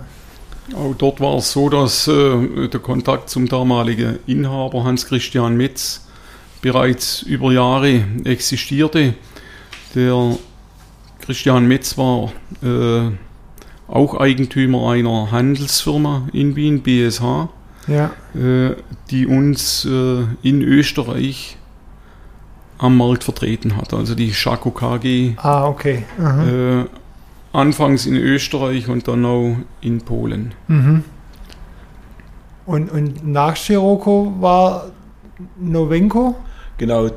Auch 0.75 0.93
dort 0.95 1.19
war 1.19 1.37
es 1.37 1.51
so, 1.51 1.69
dass 1.69 2.07
äh, 2.07 2.67
der 2.67 2.79
Kontakt 2.79 3.29
zum 3.29 3.47
damaligen 3.47 4.19
Inhaber 4.27 4.83
Hans-Christian 4.83 5.55
Metz 5.57 6.07
bereits 6.61 7.21
über 7.23 7.51
Jahre 7.51 8.03
existierte. 8.23 9.15
Der 9.95 10.35
Christian 11.21 11.67
Metz 11.67 11.97
war 11.97 12.31
äh, 12.63 13.11
auch 13.87 14.19
Eigentümer 14.19 14.91
einer 14.91 15.31
Handelsfirma 15.31 16.27
in 16.33 16.55
Wien, 16.55 16.81
BSH, 16.83 17.49
Ja, 17.87 18.11
äh, 18.35 18.75
die 19.09 19.25
uns 19.25 19.85
äh, 19.85 20.23
in 20.41 20.61
Österreich 20.61 21.57
am 22.77 22.97
Markt 22.97 23.23
vertreten 23.23 23.75
hat. 23.75 23.93
Also 23.93 24.15
die 24.15 24.33
Schako 24.33 24.71
KG 24.71 25.33
ah, 25.37 25.67
okay. 25.67 26.05
Mhm. 26.17 26.83
äh, 26.83 26.85
anfangs 27.57 28.05
in 28.05 28.15
Österreich 28.15 28.87
und 28.87 29.07
dann 29.07 29.25
auch 29.25 29.55
in 29.81 30.01
Polen. 30.01 30.53
Mhm. 30.67 31.03
Und, 32.65 32.91
und 32.91 33.27
nach 33.27 33.55
Scirocco 33.55 34.33
war 34.39 34.91
Novenko? 35.59 36.35
Genau, 36.77 37.09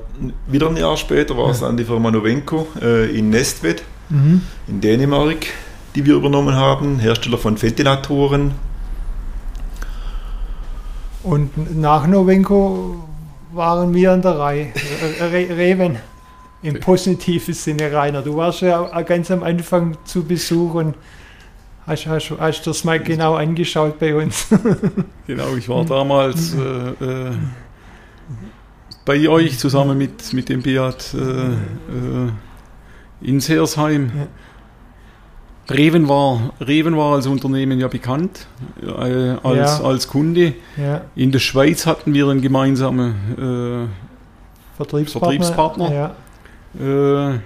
wieder 0.49 0.69
ein 0.69 0.76
Jahr 0.76 0.97
später 0.97 1.37
war 1.37 1.50
es 1.50 1.61
dann 1.61 1.76
die 1.76 1.85
Firma 1.85 2.11
Novenco 2.11 2.66
äh, 2.81 3.16
in 3.16 3.31
Nestved 3.31 3.83
Mhm. 4.12 4.42
in 4.69 4.81
Dänemark, 4.81 5.47
die 5.95 6.04
wir 6.04 6.14
übernommen 6.14 6.54
haben, 6.54 6.99
Hersteller 6.99 7.38
von 7.38 7.61
Ventilatoren. 7.61 8.52
Und 11.22 11.80
nach 11.80 12.06
Novenko 12.06 12.96
waren 13.52 13.94
wir 13.94 14.12
an 14.12 14.22
der 14.22 14.38
Reihe. 14.38 14.72
Re 15.20 15.56
Reven. 15.56 15.98
Im 16.62 16.78
positiven 16.78 17.54
Sinne, 17.54 17.92
Rainer. 17.92 18.22
Du 18.22 18.36
warst 18.36 18.60
ja 18.60 19.00
ganz 19.02 19.30
am 19.32 19.42
Anfang 19.42 19.96
zu 20.04 20.22
Besuch 20.22 20.74
und 20.74 20.94
hast, 21.86 22.06
hast, 22.06 22.32
hast 22.38 22.66
das 22.66 22.84
mal 22.84 23.00
genau 23.00 23.34
angeschaut 23.34 23.98
bei 23.98 24.14
uns. 24.14 24.46
Genau, 25.26 25.54
ich 25.56 25.68
war 25.68 25.84
damals 25.84 26.54
äh, 26.54 26.58
äh, 26.58 27.32
bei 29.04 29.28
euch 29.28 29.58
zusammen 29.58 29.96
mit, 29.96 30.32
mit 30.32 30.48
dem 30.48 30.62
Beat 30.62 31.14
äh, 31.14 31.18
äh, 31.18 31.56
in 33.20 33.40
Seersheim. 33.40 34.10
Reven 35.74 36.08
war, 36.08 36.52
Reven 36.60 36.96
war 36.96 37.14
als 37.14 37.26
Unternehmen 37.26 37.78
ja 37.80 37.88
bekannt, 37.88 38.46
äh, 38.82 38.88
als, 39.42 39.78
Ja. 39.78 39.84
als 39.84 40.08
Kunde. 40.08 40.54
ja, 40.76 41.02
In 41.14 41.32
der 41.32 41.38
Schweiz 41.40 41.86
hatten 41.86 42.14
wir 42.14 42.28
einen 42.28 42.40
gemeinsamen 42.40 43.88
äh, 43.90 44.76
Vertriebspartner. 44.76 45.28
Vertriebspartner. 45.30 46.14
Ja, 46.80 47.32
äh, 47.34 47.38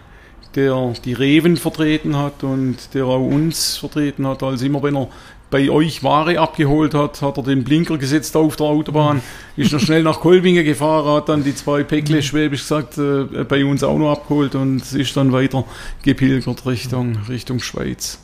der 0.55 0.95
die 1.05 1.13
Reven 1.13 1.57
vertreten 1.57 2.17
hat 2.17 2.43
und 2.43 2.95
der 2.95 3.05
auch 3.07 3.21
uns 3.21 3.77
vertreten 3.77 4.27
hat. 4.27 4.43
Also 4.43 4.65
immer 4.65 4.83
wenn 4.83 4.97
er 4.97 5.09
bei 5.51 5.71
euch 5.71 6.03
Ware 6.03 6.39
abgeholt 6.41 6.95
hat, 6.95 7.23
hat 7.23 7.37
er 7.37 7.43
den 7.43 7.65
Blinker 7.65 7.99
gesetzt 7.99 8.37
auf 8.37 8.57
der 8.57 8.67
Autobahn, 8.67 9.23
ist 9.57 9.73
noch 9.73 9.81
schnell 9.81 10.03
nach 10.03 10.21
Kolbingen 10.21 10.65
gefahren, 10.65 11.17
hat 11.17 11.29
dann 11.29 11.45
die 11.45 11.55
zwei 11.55 11.85
Päckle, 11.85 12.23
schwäbisch 12.23 12.63
gesagt, 12.63 12.99
äh, 12.99 13.45
bei 13.45 13.65
uns 13.65 13.85
auch 13.85 13.99
noch 13.99 14.13
abgeholt 14.13 14.55
und 14.55 14.93
ist 14.93 15.17
dann 15.17 15.33
weiter 15.33 15.65
gepilgert 16.03 16.67
Richtung, 16.67 17.19
Richtung 17.29 17.61
Schweiz. 17.61 18.19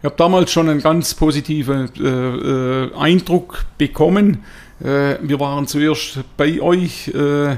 Ich 0.00 0.04
habe 0.04 0.16
damals 0.18 0.52
schon 0.52 0.68
einen 0.68 0.82
ganz 0.82 1.14
positiven 1.14 1.88
äh, 1.98 2.08
äh, 2.08 2.94
Eindruck 2.94 3.64
bekommen. 3.78 4.44
Äh, 4.80 5.16
wir 5.22 5.40
waren 5.40 5.66
zuerst 5.66 6.18
bei 6.36 6.60
euch 6.60 7.08
äh, 7.08 7.52
äh, 7.52 7.56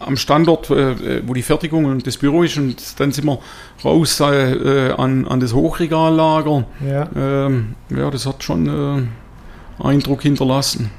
am 0.00 0.16
Standort, 0.16 0.70
äh, 0.70 1.26
wo 1.26 1.34
die 1.34 1.42
Fertigung 1.42 1.84
und 1.86 2.06
das 2.06 2.16
Büro 2.18 2.42
ist, 2.42 2.56
und 2.56 3.00
dann 3.00 3.10
sind 3.12 3.24
wir 3.26 3.38
raus 3.84 4.20
äh, 4.20 4.52
äh, 4.52 4.92
an, 4.92 5.26
an 5.26 5.40
das 5.40 5.52
Hochregallager. 5.54 6.64
ja. 6.86 7.08
Ähm, 7.16 7.74
ja, 7.90 8.10
das 8.10 8.26
hat 8.26 8.42
schon 8.44 9.08
äh, 9.80 9.82
Eindruck 9.82 10.22
hinterlassen. 10.22 10.90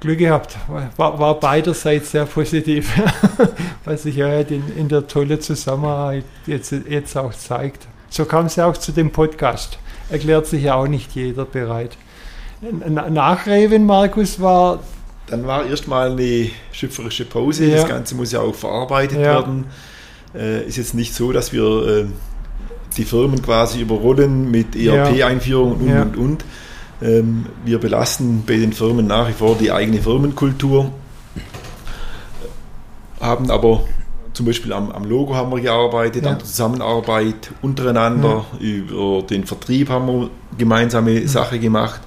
Glück 0.00 0.18
gehabt. 0.18 0.56
War, 0.96 1.18
war 1.18 1.40
beiderseits 1.40 2.10
sehr 2.10 2.26
positiv, 2.26 2.92
was 3.84 4.02
sich 4.02 4.16
ja 4.16 4.26
halt 4.26 4.50
in, 4.50 4.62
in 4.76 4.88
der 4.88 5.06
tolle 5.06 5.38
Zusammenarbeit 5.38 6.24
jetzt, 6.46 6.72
jetzt 6.72 7.16
auch 7.16 7.32
zeigt. 7.32 7.86
So 8.10 8.26
kam 8.26 8.46
es 8.46 8.56
ja 8.56 8.66
auch 8.66 8.76
zu 8.76 8.92
dem 8.92 9.10
Podcast. 9.10 9.78
Erklärt 10.10 10.46
sich 10.46 10.64
ja 10.64 10.74
auch 10.74 10.86
nicht 10.86 11.14
jeder 11.14 11.46
bereit. 11.46 11.96
Na- 12.60 13.08
Nach 13.08 13.46
Reven, 13.46 13.86
Markus, 13.86 14.38
war 14.40 14.80
Dann 15.26 15.46
war 15.46 15.64
erstmal 15.66 16.12
eine 16.12 16.50
schöpferische 16.72 17.24
Pause. 17.24 17.66
Ja. 17.66 17.76
Das 17.76 17.88
Ganze 17.88 18.14
muss 18.14 18.32
ja 18.32 18.40
auch 18.40 18.54
verarbeitet 18.54 19.18
Ja. 19.18 19.24
werden. 19.34 19.66
Äh, 20.34 20.66
ist 20.66 20.76
jetzt 20.76 20.94
nicht 20.94 21.14
so, 21.14 21.32
dass 21.32 21.52
wir 21.52 21.86
äh, 21.86 22.04
die 22.96 23.04
Firmen 23.04 23.40
quasi 23.42 23.80
überrollen 23.80 24.50
mit. 24.50 24.76
ERP-Einführung 24.76 25.72
und, 25.80 25.88
Ja. 25.88 26.02
und, 26.02 26.16
und. 26.16 26.44
Ähm, 27.02 27.46
wir 27.64 27.78
belasten 27.78 28.44
bei 28.46 28.56
den 28.56 28.72
Firmen 28.72 29.06
nach 29.06 29.28
wie 29.28 29.32
vor 29.32 29.56
die 29.58 29.72
eigene 29.72 30.00
Firmenkultur. 30.00 30.92
Haben 33.20 33.50
aber 33.50 33.84
zum 34.32 34.46
Beispiel 34.46 34.72
am, 34.72 34.90
am 34.90 35.04
Logo 35.04 35.34
haben 35.34 35.50
wir 35.52 35.60
gearbeitet, 35.60 36.24
Ja. 36.24 36.32
an 36.32 36.38
der 36.38 36.44
Zusammenarbeit 36.46 37.52
untereinander, 37.62 38.44
über 38.60 39.22
den 39.22 39.44
Vertrieb 39.44 39.88
haben 39.88 40.06
wir 40.06 40.30
gemeinsame 40.58 41.26
Sache 41.28 41.58
gemacht 41.58 42.00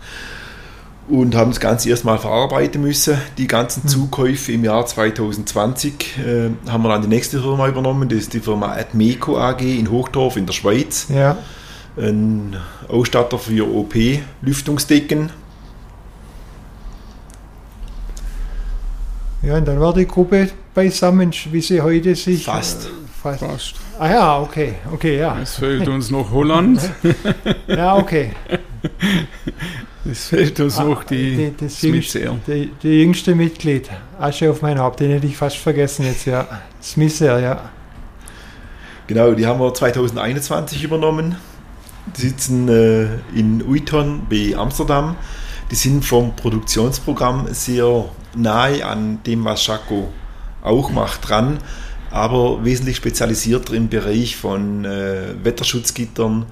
und 1.09 1.35
haben 1.35 1.51
das 1.51 1.59
Ganze 1.59 1.89
erstmal 1.89 2.17
verarbeiten 2.17 2.81
müssen. 2.81 3.17
Die 3.37 3.47
ganzen 3.47 3.87
Zukäufe 3.87 4.51
im 4.51 4.63
Jahr 4.63 4.85
2020 4.85 6.17
äh, 6.17 6.49
haben 6.69 6.83
wir 6.83 6.89
dann 6.89 7.01
die 7.01 7.07
nächste 7.07 7.41
Firma 7.41 7.67
übernommen, 7.67 8.09
das 8.09 8.19
ist 8.19 8.33
die 8.33 8.39
Firma 8.39 8.73
Admeco 8.73 9.37
AG 9.37 9.61
in 9.61 9.89
Hochdorf 9.89 10.35
in 10.37 10.45
der 10.45 10.53
Schweiz. 10.53 11.07
ja, 11.09 11.37
Ein 11.97 12.57
Ausstatter 12.89 13.37
für 13.39 13.65
OP-Lüftungsdecken. 13.73 15.29
ja, 19.43 19.55
und 19.57 19.67
dann 19.67 19.79
war 19.79 19.93
die 19.93 20.07
Gruppe 20.07 20.49
beisammen, 20.73 21.31
wie 21.51 21.61
sie 21.61 21.81
heute 21.81 22.15
sich. 22.15 22.45
Fast. 22.45 22.85
äh, 22.85 22.89
fast. 23.21 23.39
Fast. 23.39 23.75
Ah 23.97 24.09
ja, 24.09 24.39
okay, 24.41 24.75
okay, 24.93 25.19
ja. 25.19 25.37
Es 25.41 25.55
fehlt 25.55 25.87
uns 25.87 26.11
noch 26.11 26.31
Holland, 26.31 26.81
Ja, 27.67 27.95
okay. 27.95 28.31
es 30.09 30.27
fehlt 30.27 30.59
uns 30.59 30.77
Ah, 30.77 30.83
noch 30.85 31.03
die, 31.03 31.35
die- 31.35 31.53
das 31.65 31.79
Smithair. 31.81 32.35
Die, 32.47 32.71
die 32.81 33.01
jüngste 33.01 33.35
Mitglied, 33.35 33.89
Asche 34.19 34.49
auf 34.51 34.61
mein 34.61 34.79
Haupt, 34.79 34.99
den 34.99 35.11
hätte 35.11 35.27
ich 35.27 35.37
fast 35.37 35.57
vergessen 35.57 36.05
jetzt, 36.05 36.25
ja. 36.25 36.47
Smither, 36.81 37.39
ja. 37.39 37.69
Genau, 39.07 39.31
die 39.33 39.45
haben 39.45 39.59
wir 39.59 39.73
2021 39.73 40.83
übernommen. 40.83 41.35
Die 42.17 42.21
sitzen 42.21 42.67
äh, 42.69 43.05
in 43.37 43.63
Uiton 43.67 44.21
bei 44.29 44.53
Amsterdam. 44.57 45.15
Die 45.71 45.75
sind 45.75 46.05
vom 46.05 46.35
Produktionsprogramm 46.35 47.47
sehr 47.51 48.05
nahe 48.35 48.85
an 48.85 49.19
dem, 49.25 49.43
was 49.45 49.63
Schako 49.63 50.09
auch 50.61 50.89
macht, 50.91 51.27
dran, 51.29 51.59
aber 52.17 52.65
wesentlich 52.65 52.97
spezialisierter 52.97 53.73
im 53.73 53.89
Bereich 53.89 54.35
von 54.35 54.83
äh, 54.85 55.35
Wetterschutzgittern. 55.43 56.45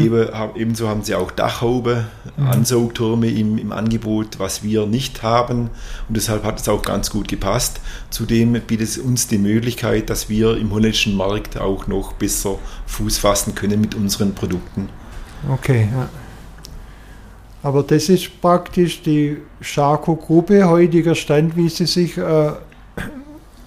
Eben, 0.00 0.28
hab- 0.32 0.56
ebenso 0.56 0.88
haben 0.88 1.02
sie 1.02 1.14
auch 1.14 1.30
Dachhaube, 1.30 2.04
Ansaugtürme 2.38 3.28
im, 3.28 3.58
im 3.58 3.72
Angebot, 3.72 4.38
was 4.38 4.62
wir 4.62 4.86
nicht 4.86 5.22
haben. 5.22 5.70
Und 6.08 6.16
deshalb 6.16 6.44
hat 6.44 6.60
es 6.60 6.68
auch 6.68 6.82
ganz 6.82 7.10
gut 7.10 7.28
gepasst. 7.28 7.80
Zudem 8.10 8.52
bietet 8.52 8.88
es 8.88 8.98
uns 8.98 9.26
die 9.26 9.38
Möglichkeit, 9.38 10.08
dass 10.08 10.28
wir 10.28 10.56
im 10.56 10.72
holländischen 10.72 11.16
Markt 11.16 11.58
auch 11.58 11.86
noch 11.86 12.12
besser 12.12 12.58
Fuß 12.86 13.18
fassen 13.18 13.54
können 13.54 13.80
mit 13.80 13.94
unseren 13.94 14.34
Produkten. 14.34 14.88
Okay, 15.52 15.88
ja. 15.92 16.08
Aber 17.62 17.82
das 17.82 18.08
ist 18.08 18.40
praktisch 18.40 19.02
die 19.02 19.38
Scharko-Gruppe, 19.60 20.68
heutiger 20.68 21.16
Stand, 21.16 21.56
wie 21.56 21.68
sie 21.68 21.86
sich 21.86 22.16
äh, 22.16 22.52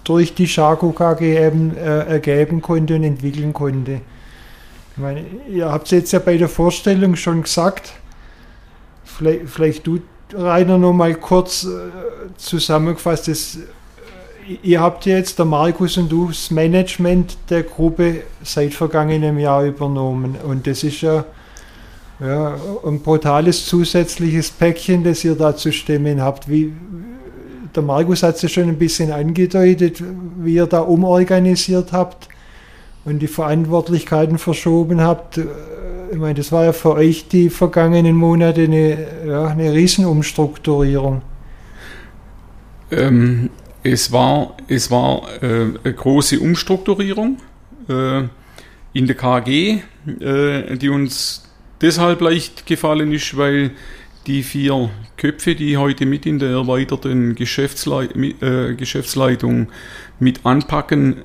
durch 0.03 0.33
die 0.33 0.47
Scharko 0.47 0.91
KG 0.91 1.45
eben 1.45 1.75
äh, 1.75 2.05
ergeben 2.05 2.61
konnte 2.61 2.95
und 2.95 3.03
entwickeln 3.03 3.53
konnte. 3.53 4.01
Ich 4.91 4.97
meine, 4.97 5.23
ihr 5.49 5.71
habt 5.71 5.85
es 5.85 5.91
jetzt 5.91 6.11
ja 6.11 6.19
bei 6.19 6.37
der 6.37 6.49
Vorstellung 6.49 7.15
schon 7.15 7.43
gesagt. 7.43 7.93
Vielleicht, 9.03 9.49
vielleicht 9.49 9.87
du, 9.87 9.99
Rainer, 10.33 10.77
noch 10.77 10.93
mal 10.93 11.13
kurz 11.15 11.65
äh, 11.65 11.69
zusammengefasst. 12.37 13.27
Das, 13.27 13.57
äh, 13.57 14.57
ihr 14.63 14.81
habt 14.81 15.05
ja 15.05 15.17
jetzt, 15.17 15.37
der 15.39 15.45
Markus 15.45 15.97
und 15.97 16.11
du, 16.11 16.27
das 16.27 16.51
Management 16.51 17.37
der 17.49 17.63
Gruppe 17.63 18.23
seit 18.43 18.73
vergangenem 18.73 19.39
Jahr 19.39 19.65
übernommen. 19.65 20.35
Und 20.43 20.67
das 20.67 20.83
ist 20.83 21.01
ja 21.01 21.25
ja, 22.21 22.55
ein 22.85 22.99
brutales 22.99 23.65
zusätzliches 23.65 24.51
Päckchen, 24.51 25.03
das 25.03 25.23
ihr 25.23 25.35
da 25.35 25.55
zu 25.55 25.71
stemmen 25.71 26.21
habt. 26.21 26.47
Wie, 26.47 26.71
der 27.75 27.83
Markus 27.83 28.23
hat 28.23 28.35
es 28.35 28.41
ja 28.43 28.49
schon 28.49 28.69
ein 28.69 28.77
bisschen 28.77 29.11
angedeutet, 29.11 30.03
wie 30.39 30.55
ihr 30.55 30.65
da 30.65 30.79
umorganisiert 30.79 31.91
habt. 31.91 32.27
und 33.03 33.19
die 33.19 33.27
Verantwortlichkeiten 33.27 34.37
verschoben 34.37 35.01
habt. 35.01 35.39
Ich 36.11 36.17
meine, 36.17 36.35
das 36.35 36.51
war 36.51 36.65
ja 36.65 36.73
für 36.73 36.93
euch 36.93 37.27
die 37.27 37.49
vergangenen 37.49 38.15
Monate 38.15 38.63
eine, 38.63 39.07
ja, 39.25 39.47
eine 39.47 39.73
Riesenumstrukturierung. 39.73 41.21
Ähm, 42.91 43.49
es 43.83 44.11
war, 44.11 44.55
es 44.67 44.91
war 44.91 45.23
äh, 45.41 45.69
eine 45.83 45.93
große 45.93 46.39
Umstrukturierung 46.39 47.37
äh, 47.89 48.23
in 48.93 49.07
der 49.07 49.15
KG, 49.15 49.79
äh, 50.19 50.77
die 50.77 50.89
uns 50.89 51.49
deshalb 51.81 52.21
leicht 52.21 52.65
gefallen 52.65 53.11
ist, 53.13 53.35
weil 53.37 53.71
die 54.27 54.43
vier 54.43 54.89
Köpfe, 55.17 55.55
die 55.55 55.77
heute 55.77 56.05
mit 56.05 56.25
in 56.25 56.39
der 56.39 56.49
erweiterten 56.49 57.35
Geschäftsleit 57.35 58.15
äh, 58.15 58.75
Geschäftsleitung 58.75 59.69
mit 60.19 60.45
anpacken, 60.45 61.23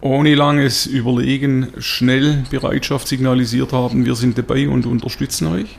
ohne 0.00 0.34
langes 0.34 0.86
Überlegen 0.86 1.68
schnell 1.78 2.44
Bereitschaft 2.50 3.08
signalisiert 3.08 3.72
haben, 3.72 4.04
wir 4.04 4.14
sind 4.14 4.36
dabei 4.36 4.68
und 4.68 4.84
unterstützen 4.84 5.46
euch. 5.46 5.78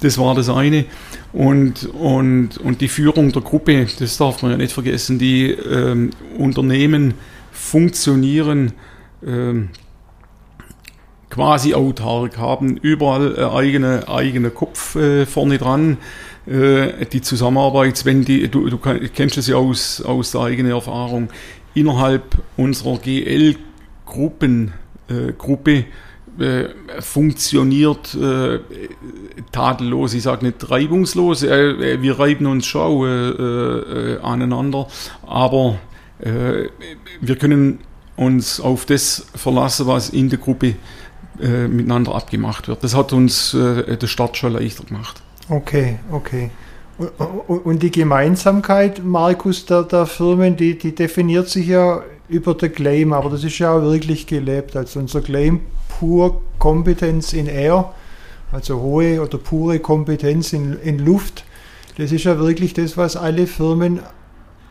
Das 0.00 0.18
war 0.18 0.34
das 0.34 0.50
eine. 0.50 0.84
Und, 1.32 1.86
und, 1.86 2.58
und 2.58 2.80
die 2.82 2.88
Führung 2.88 3.32
der 3.32 3.42
Gruppe, 3.42 3.86
das 3.98 4.18
darf 4.18 4.42
man 4.42 4.52
ja 4.52 4.56
nicht 4.58 4.72
vergessen, 4.72 5.18
die 5.18 5.50
ähm, 5.50 6.10
Unternehmen 6.36 7.14
funktionieren 7.50 8.72
ähm, 9.26 9.70
quasi 11.36 11.74
autark, 11.74 12.38
haben 12.38 12.78
überall 12.78 13.36
äh, 13.36 13.44
eigene, 13.44 14.08
eigene 14.08 14.48
Kopf 14.48 14.96
äh, 14.96 15.26
vorne 15.26 15.58
dran. 15.58 15.98
Äh, 16.46 17.04
die 17.12 17.20
Zusammenarbeit, 17.20 18.06
wenn 18.06 18.24
die, 18.24 18.48
du, 18.48 18.70
du 18.70 18.78
kennst 18.78 19.36
es 19.36 19.46
ja 19.46 19.56
aus, 19.56 20.00
aus 20.00 20.30
der 20.30 20.40
eigenen 20.40 20.72
Erfahrung, 20.72 21.28
innerhalb 21.74 22.38
unserer 22.56 22.96
GL-Gruppen, 22.98 24.72
Gruppe, 25.36 25.84
äh, 26.38 26.64
funktioniert 27.00 28.14
äh, 28.14 28.58
tadellos, 29.52 30.14
ich 30.14 30.22
sage 30.22 30.46
nicht 30.46 30.70
reibungslos, 30.70 31.42
äh, 31.42 32.02
wir 32.02 32.18
reiben 32.18 32.46
uns 32.46 32.66
schon 32.66 34.18
aneinander, 34.22 34.88
aber 35.26 35.78
wir 36.18 37.36
können 37.36 37.78
uns 38.16 38.58
auf 38.58 38.86
das 38.86 39.26
verlassen, 39.34 39.86
was 39.86 40.08
in 40.10 40.30
der 40.30 40.38
Gruppe 40.38 40.68
äh, 40.68 40.74
miteinander 41.38 42.14
abgemacht 42.14 42.68
wird. 42.68 42.82
Das 42.82 42.94
hat 42.94 43.12
uns 43.12 43.54
äh, 43.54 43.96
der 43.96 44.06
Start 44.06 44.36
schon 44.36 44.52
leichter 44.52 44.84
gemacht. 44.84 45.22
Okay, 45.48 45.98
okay. 46.10 46.50
Und 47.46 47.82
die 47.82 47.90
Gemeinsamkeit, 47.90 49.04
Markus, 49.04 49.66
der, 49.66 49.82
der 49.82 50.06
Firmen, 50.06 50.56
die, 50.56 50.78
die 50.78 50.94
definiert 50.94 51.48
sich 51.48 51.66
ja 51.66 52.02
über 52.28 52.54
den 52.54 52.72
Claim, 52.72 53.12
aber 53.12 53.28
das 53.30 53.44
ist 53.44 53.58
ja 53.58 53.72
auch 53.76 53.82
wirklich 53.82 54.26
gelebt. 54.26 54.74
Also 54.76 55.00
unser 55.00 55.20
Claim 55.20 55.60
pur 55.88 56.40
Kompetenz 56.58 57.32
in 57.32 57.46
Air, 57.46 57.92
also 58.50 58.80
hohe 58.80 59.20
oder 59.20 59.38
pure 59.38 59.78
Kompetenz 59.78 60.52
in, 60.52 60.78
in 60.80 60.98
Luft, 60.98 61.44
das 61.98 62.12
ist 62.12 62.24
ja 62.24 62.38
wirklich 62.38 62.74
das, 62.74 62.96
was 62.96 63.16
alle 63.16 63.46
Firmen 63.46 64.00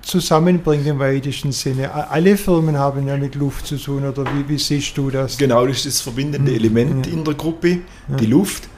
zusammenbringt 0.05 0.85
im 0.85 0.99
weitesten 0.99 1.51
Sinne. 1.51 1.91
Alle 1.91 2.37
Firmen 2.37 2.77
haben 2.77 3.07
ja 3.07 3.17
mit 3.17 3.35
Luft 3.35 3.67
zu 3.67 3.77
tun, 3.77 4.05
oder 4.05 4.23
wie, 4.23 4.47
wie 4.47 4.57
siehst 4.57 4.95
du 4.97 5.09
das? 5.09 5.37
Genau, 5.37 5.65
das 5.65 5.77
ist 5.77 5.85
das 5.87 6.01
verbindende 6.01 6.51
hm. 6.51 6.57
Element 6.57 7.07
ja. 7.07 7.13
in 7.13 7.23
der 7.23 7.33
Gruppe, 7.33 7.79
die 8.07 8.23
ja. 8.23 8.29
Luft. 8.29 8.69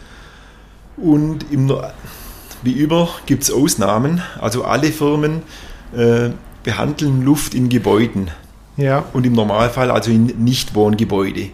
Und 0.96 1.46
im, 1.52 1.72
wie 2.64 2.72
über 2.72 3.10
gibt 3.26 3.44
es 3.44 3.52
Ausnahmen. 3.52 4.22
Also 4.40 4.64
alle 4.64 4.92
Firmen 4.92 5.44
äh, 5.96 6.30
behandeln 6.64 7.22
Luft 7.22 7.54
in 7.54 7.70
Gebäuden. 7.70 8.32
Ja. 8.78 9.06
Und 9.14 9.26
im 9.26 9.34
Normalfall 9.34 9.92
also 9.92 10.10
in 10.10 10.26
Nichtwohngebäude. 10.26 11.50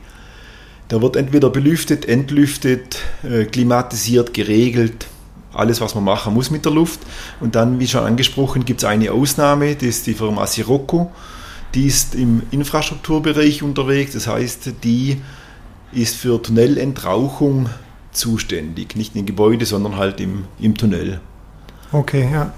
Da 0.88 1.02
wird 1.02 1.16
entweder 1.16 1.50
belüftet, 1.50 2.08
entlüftet, 2.08 3.00
äh, 3.24 3.46
klimatisiert, 3.46 4.34
geregelt, 4.34 5.08
alles, 5.54 5.82
was 5.82 5.96
man 5.96 6.04
machen 6.04 6.34
muss 6.34 6.52
mit 6.52 6.66
der 6.66 6.72
Luft. 6.72 7.00
Und 7.40 7.56
dann, 7.56 7.80
wie 7.80 7.88
schon 7.88 8.04
angesprochen, 8.04 8.66
gibt 8.66 8.82
es 8.82 8.86
eine 8.86 9.12
Ausnahme, 9.12 9.76
das 9.76 9.84
ist 9.84 10.08
die 10.08 10.14
Firma 10.14 10.48
Sirocco. 10.48 11.12
Die 11.74 11.88
ist 11.88 12.16
im 12.16 12.44
Infrastrukturbereich 12.52 13.64
unterwegs, 13.64 14.14
das 14.14 14.28
heißt, 14.28 14.84
die 14.84 15.22
ist 15.92 16.16
für 16.16 16.42
Tunnelentrauchung 16.42 17.70
zuständig. 18.12 18.96
Nicht 18.96 19.16
im 19.16 19.26
Gebäude, 19.26 19.66
sondern 19.66 19.98
halt 19.98 20.20
im, 20.20 20.46
im 20.60 20.78
Tunnel. 20.78 21.20
Okay, 21.92 22.30
ja. 22.32 22.52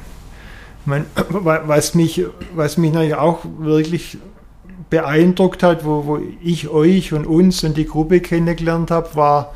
Ich 0.81 0.87
meine, 0.87 1.05
was 1.15 1.95
mich, 1.95 2.23
was 2.53 2.77
mich 2.77 2.93
natürlich 2.93 3.15
auch 3.15 3.39
wirklich 3.59 4.17
beeindruckt 4.89 5.63
hat, 5.63 5.83
wo, 5.83 6.05
wo 6.05 6.19
ich 6.43 6.67
euch 6.69 7.11
und 7.13 7.25
uns 7.25 7.63
und 7.63 7.75
die 7.75 7.85
Gruppe 7.85 8.19
kennengelernt 8.19 8.91
habe, 8.91 9.15
war, 9.15 9.55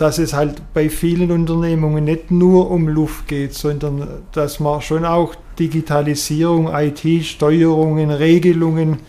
dass 0.00 0.16
es 0.16 0.32
halt 0.32 0.62
bei 0.72 0.88
vielen 0.88 1.30
Unternehmungen 1.30 2.04
nicht 2.04 2.30
nur 2.30 2.70
um 2.70 2.88
Luft 2.88 3.28
geht, 3.28 3.52
sondern 3.52 4.08
dass 4.32 4.58
man 4.58 4.80
schon 4.80 5.04
auch 5.04 5.34
Digitalisierung, 5.58 6.70
IT-Steuerungen, 6.72 8.10
Regelungen, 8.10 9.00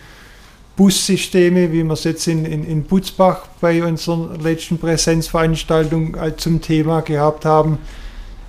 Bussysteme, 0.76 1.72
wie 1.72 1.82
wir 1.82 1.92
es 1.92 2.04
jetzt 2.04 2.28
in, 2.28 2.44
in, 2.44 2.64
in 2.64 2.82
Butzbach 2.82 3.46
bei 3.58 3.82
unserer 3.82 4.36
letzten 4.42 4.76
Präsenzveranstaltung 4.76 6.14
äh, 6.14 6.36
zum 6.36 6.60
Thema 6.60 7.00
gehabt 7.00 7.46
haben. 7.46 7.78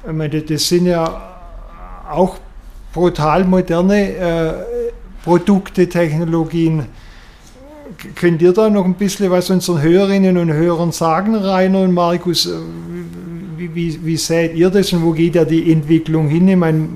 Meine, 0.06 0.41
das 0.41 0.67
sind 0.67 0.88
ja 0.88 1.36
auch 2.12 2.39
brutal 2.91 3.45
moderne 3.45 4.15
äh, 4.15 4.53
Produkte, 5.23 5.88
Technologien 5.88 6.88
könnt 8.15 8.41
ihr 8.41 8.54
da 8.54 8.69
noch 8.69 8.86
ein 8.86 8.96
bisschen 8.96 9.30
was 9.32 9.50
unseren 9.50 9.82
Hörerinnen 9.82 10.38
und 10.38 10.52
Hörern 10.52 10.91
sagen, 10.91 11.36
Rainer 11.36 11.82
und 11.82 11.93
Markus? 11.93 12.46
Äh, 12.46 12.52
wie, 13.58 13.74
wie, 13.74 14.06
wie 14.06 14.17
seht 14.17 14.56
ihr 14.56 14.69
das 14.69 14.91
und 14.93 15.04
wo 15.04 15.12
geht 15.12 15.36
ja 15.36 15.46
die 15.46 15.72
Entwicklung 15.72 16.28
hin? 16.28 16.48
Ich 16.48 16.56
meine, 16.56 16.89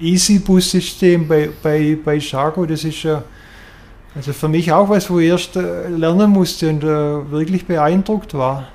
Easy-Bus-System 0.00 1.28
bei, 1.28 1.50
bei, 1.62 1.98
bei 2.02 2.18
Chaco, 2.18 2.66
das 2.66 2.84
ist 2.84 3.02
ja 3.02 3.22
also 4.14 4.32
für 4.32 4.48
mich 4.48 4.70
auch 4.72 4.88
was, 4.88 5.10
wo 5.10 5.18
ich 5.18 5.28
erst 5.28 5.56
äh, 5.56 5.88
lernen 5.88 6.30
musste 6.30 6.68
und 6.68 6.84
äh, 6.84 7.30
wirklich 7.30 7.66
beeindruckt 7.66 8.34
war. 8.34 8.68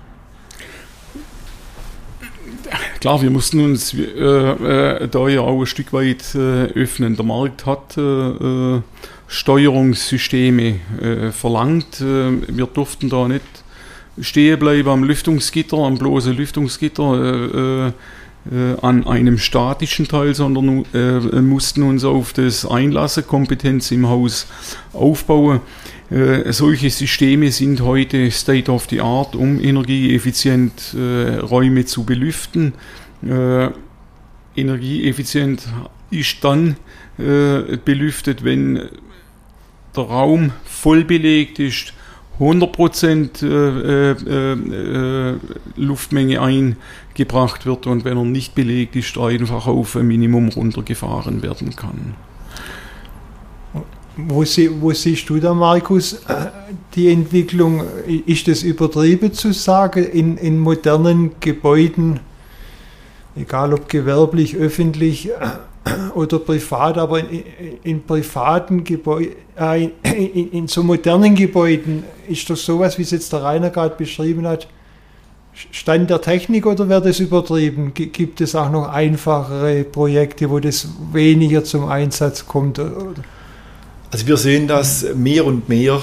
Klar, 2.99 3.21
wir 3.21 3.29
mussten 3.29 3.63
uns 3.63 3.93
äh, 3.93 4.01
äh, 4.01 5.07
da 5.07 5.27
ja 5.29 5.39
auch 5.41 5.61
ein 5.61 5.65
Stück 5.65 5.93
weit 5.93 6.35
äh, 6.35 6.65
öffnen. 6.73 7.15
Der 7.15 7.23
Markt 7.23 7.65
hat 7.65 7.97
Steuerungssysteme 9.29 10.75
äh, 11.01 11.31
verlangt. 11.31 12.01
Äh, 12.01 12.31
wir 12.49 12.67
durften 12.67 13.09
da 13.09 13.27
nicht 13.27 13.63
stehen 14.21 14.59
bleiben 14.59 14.89
am 14.89 15.03
Lüftungsgitter, 15.03 15.77
am 15.77 15.97
bloßen 15.97 16.35
Lüftungsgitter, 16.35 17.87
äh, 17.87 17.91
äh, 18.51 18.77
an 18.81 19.05
einem 19.05 19.37
statischen 19.37 20.07
Teil, 20.07 20.33
sondern 20.33 20.85
äh, 20.93 21.41
mussten 21.41 21.83
uns 21.83 22.03
auf 22.03 22.33
das 22.33 22.65
einlassen, 22.65 23.27
Kompetenz 23.27 23.91
im 23.91 24.07
Haus 24.07 24.47
aufbauen. 24.93 25.59
Äh, 26.09 26.51
solche 26.51 26.89
Systeme 26.89 27.51
sind 27.51 27.81
heute 27.81 28.31
State 28.31 28.71
of 28.71 28.87
the 28.89 29.01
Art, 29.01 29.35
um 29.35 29.59
energieeffizient 29.61 30.95
Räume 30.95 31.85
zu 31.85 32.03
belüften. 32.03 32.73
energieeffizient 34.55 35.67
ist 36.09 36.43
dann 36.43 36.75
belüftet, 37.85 38.43
wenn 38.43 38.89
der 39.95 40.03
Raum 40.03 40.51
voll 40.65 41.03
belegt 41.03 41.59
ist, 41.59 41.93
100% 42.39 43.43
äh, 43.43 44.11
äh, 44.11 45.33
äh, 45.33 45.37
Luftmenge 45.75 46.41
eingebracht 46.41 47.65
wird 47.65 47.85
und 47.85 48.05
wenn 48.05 48.17
er 48.17 48.23
nicht 48.23 48.55
belegt 48.55 48.95
ist, 48.95 49.17
einfach 49.17 49.67
auf 49.67 49.97
ein 49.97 50.07
Minimum 50.07 50.47
runtergefahren 50.49 51.41
werden 51.43 51.75
kann. 51.75 52.15
Wo, 54.15 54.43
sie, 54.43 54.69
wo, 54.81 54.91
siehst 54.91 55.29
du 55.29 55.39
da, 55.39 55.53
Markus, 55.53 56.13
äh, 56.13 56.47
die 56.95 57.09
Entwicklung? 57.09 57.83
Ist 58.25 58.47
es 58.47 58.63
übertrieben 58.63 59.33
zu 59.33 59.53
sagen, 59.53 60.05
in, 60.05 60.37
in 60.37 60.59
modernen 60.59 61.31
Gebäuden, 61.39 62.19
egal 63.35 63.73
ob 63.73 63.87
gewerblich, 63.87 64.55
öffentlich, 64.55 65.29
oder 66.15 66.39
privat, 66.39 66.97
aber 66.97 67.19
in, 67.19 67.43
in 67.83 68.03
privaten 68.03 68.83
Gebäuden, 68.83 69.33
äh, 69.57 69.89
in, 70.03 70.51
in, 70.51 70.67
so 70.67 70.83
modernen 70.83 71.35
Gebäuden 71.35 72.03
ist 72.27 72.49
das 72.49 72.63
sowas, 72.63 72.97
wie 72.97 73.03
es 73.03 73.11
jetzt 73.11 73.31
der 73.33 73.43
Rainer 73.43 73.69
gerade 73.69 73.95
beschrieben 73.95 74.47
hat, 74.47 74.67
Stand 75.71 76.09
der 76.09 76.21
Technik 76.21 76.65
oder 76.65 76.87
wird 76.87 77.05
es 77.05 77.19
übertrieben? 77.19 77.93
Gibt 77.93 78.39
es 78.39 78.55
auch 78.55 78.69
noch 78.69 78.87
einfachere 78.87 79.83
Projekte, 79.83 80.49
wo 80.49 80.59
das 80.59 80.87
weniger 81.11 81.65
zum 81.65 81.89
Einsatz 81.89 82.47
kommt? 82.47 82.79
Also 82.79 84.27
wir 84.27 84.37
sehen, 84.37 84.67
dass 84.67 85.05
mehr 85.15 85.45
und 85.45 85.67
mehr 85.67 86.01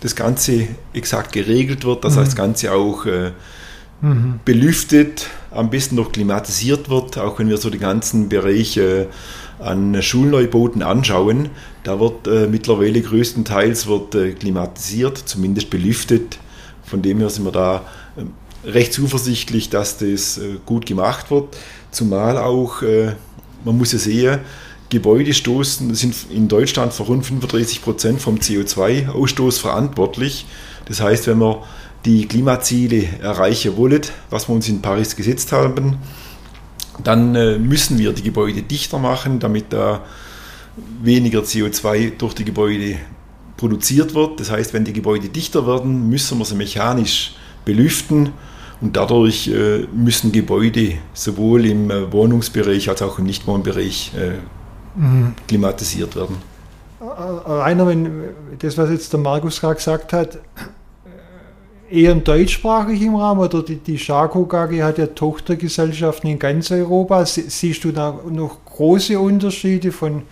das 0.00 0.16
Ganze 0.16 0.68
exakt 0.94 1.32
geregelt 1.32 1.84
wird, 1.84 2.04
dass 2.04 2.14
mhm. 2.14 2.20
das 2.20 2.36
Ganze 2.36 2.72
auch 2.72 3.04
äh, 3.04 3.32
mhm. 4.00 4.40
belüftet, 4.44 5.28
am 5.50 5.70
besten 5.70 5.96
noch 5.96 6.12
klimatisiert 6.12 6.90
wird, 6.90 7.18
auch 7.18 7.38
wenn 7.38 7.48
wir 7.48 7.56
so 7.56 7.70
die 7.70 7.78
ganzen 7.78 8.28
Bereiche 8.28 9.08
an 9.58 10.00
Schulneubauten 10.02 10.82
anschauen, 10.82 11.50
da 11.84 11.98
wird 11.98 12.26
äh, 12.26 12.46
mittlerweile 12.46 13.00
größtenteils 13.00 13.86
wird, 13.86 14.14
äh, 14.14 14.32
klimatisiert, 14.32 15.18
zumindest 15.18 15.70
belüftet. 15.70 16.38
Von 16.84 17.02
dem 17.02 17.18
her 17.18 17.30
sind 17.30 17.44
wir 17.44 17.52
da 17.52 17.84
äh, 18.16 18.68
recht 18.68 18.92
zuversichtlich, 18.92 19.70
dass 19.70 19.98
das 19.98 20.38
äh, 20.38 20.58
gut 20.64 20.86
gemacht 20.86 21.30
wird. 21.30 21.56
Zumal 21.90 22.38
auch, 22.38 22.82
äh, 22.82 23.12
man 23.64 23.78
muss 23.78 23.92
ja 23.92 23.98
sehen, 23.98 24.40
Gebäude 24.90 25.34
stoßen, 25.34 25.94
sind 25.94 26.14
in 26.30 26.48
Deutschland 26.48 26.94
für 26.94 27.02
rund 27.02 27.26
35 27.26 27.82
Prozent 27.82 28.20
vom 28.22 28.36
CO2-Ausstoß 28.36 29.60
verantwortlich. 29.60 30.46
Das 30.86 31.00
heißt, 31.00 31.26
wenn 31.26 31.38
wir 31.38 31.62
die 32.04 32.26
Klimaziele 32.26 33.04
erreichen 33.20 33.76
wollen, 33.76 34.02
was 34.30 34.48
wir 34.48 34.54
uns 34.54 34.68
in 34.68 34.80
Paris 34.80 35.16
gesetzt 35.16 35.52
haben, 35.52 35.98
dann 37.02 37.34
äh, 37.34 37.58
müssen 37.58 37.98
wir 37.98 38.12
die 38.12 38.22
Gebäude 38.22 38.62
dichter 38.62 38.98
machen, 38.98 39.38
damit 39.38 39.72
da 39.72 40.02
weniger 41.02 41.40
CO2 41.40 42.16
durch 42.16 42.34
die 42.34 42.44
Gebäude 42.44 42.96
produziert 43.56 44.14
wird. 44.14 44.40
Das 44.40 44.50
heißt, 44.50 44.72
wenn 44.74 44.84
die 44.84 44.92
Gebäude 44.92 45.28
dichter 45.28 45.66
werden, 45.66 46.08
müssen 46.08 46.38
wir 46.38 46.44
sie 46.44 46.54
mechanisch 46.54 47.34
belüften 47.64 48.30
und 48.80 48.96
dadurch 48.96 49.48
äh, 49.48 49.86
müssen 49.92 50.32
Gebäude 50.32 50.94
sowohl 51.12 51.66
im 51.66 51.90
äh, 51.90 52.12
Wohnungsbereich 52.12 52.88
als 52.88 53.02
auch 53.02 53.18
im 53.18 53.26
Nichtwohnbereich 53.26 54.12
mhm. 54.94 55.34
klimatisiert 55.46 56.14
werden. 56.16 56.36
Rainer, 57.00 57.86
wenn 57.86 58.10
das, 58.58 58.76
was 58.76 58.90
jetzt 58.90 59.12
der 59.12 59.20
Markus 59.20 59.60
gerade 59.60 59.76
gesagt 59.76 60.12
hat, 60.12 60.38
eher 61.90 62.12
im 62.12 62.24
deutschsprachigen 62.24 63.14
Raum 63.14 63.38
oder 63.38 63.62
die, 63.62 63.76
die 63.76 63.98
Schako 63.98 64.44
KG 64.44 64.82
hat 64.82 64.98
ja 64.98 65.06
Tochtergesellschaften 65.06 66.30
in 66.30 66.38
ganz 66.38 66.70
Europa. 66.70 67.24
Siehst 67.24 67.84
du 67.84 67.92
da 67.92 68.18
noch 68.30 68.64
große 68.64 69.18
Unterschiede 69.18 69.92
von 69.92 70.22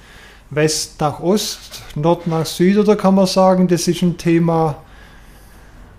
West 0.50 1.00
nach 1.00 1.20
Ost, 1.20 1.82
Nord 1.94 2.26
nach 2.26 2.46
Süd 2.46 2.76
oder 2.76 2.96
kann 2.96 3.14
man 3.14 3.26
sagen, 3.26 3.68
das 3.68 3.88
ist 3.88 4.02
ein 4.02 4.16
Thema 4.16 4.76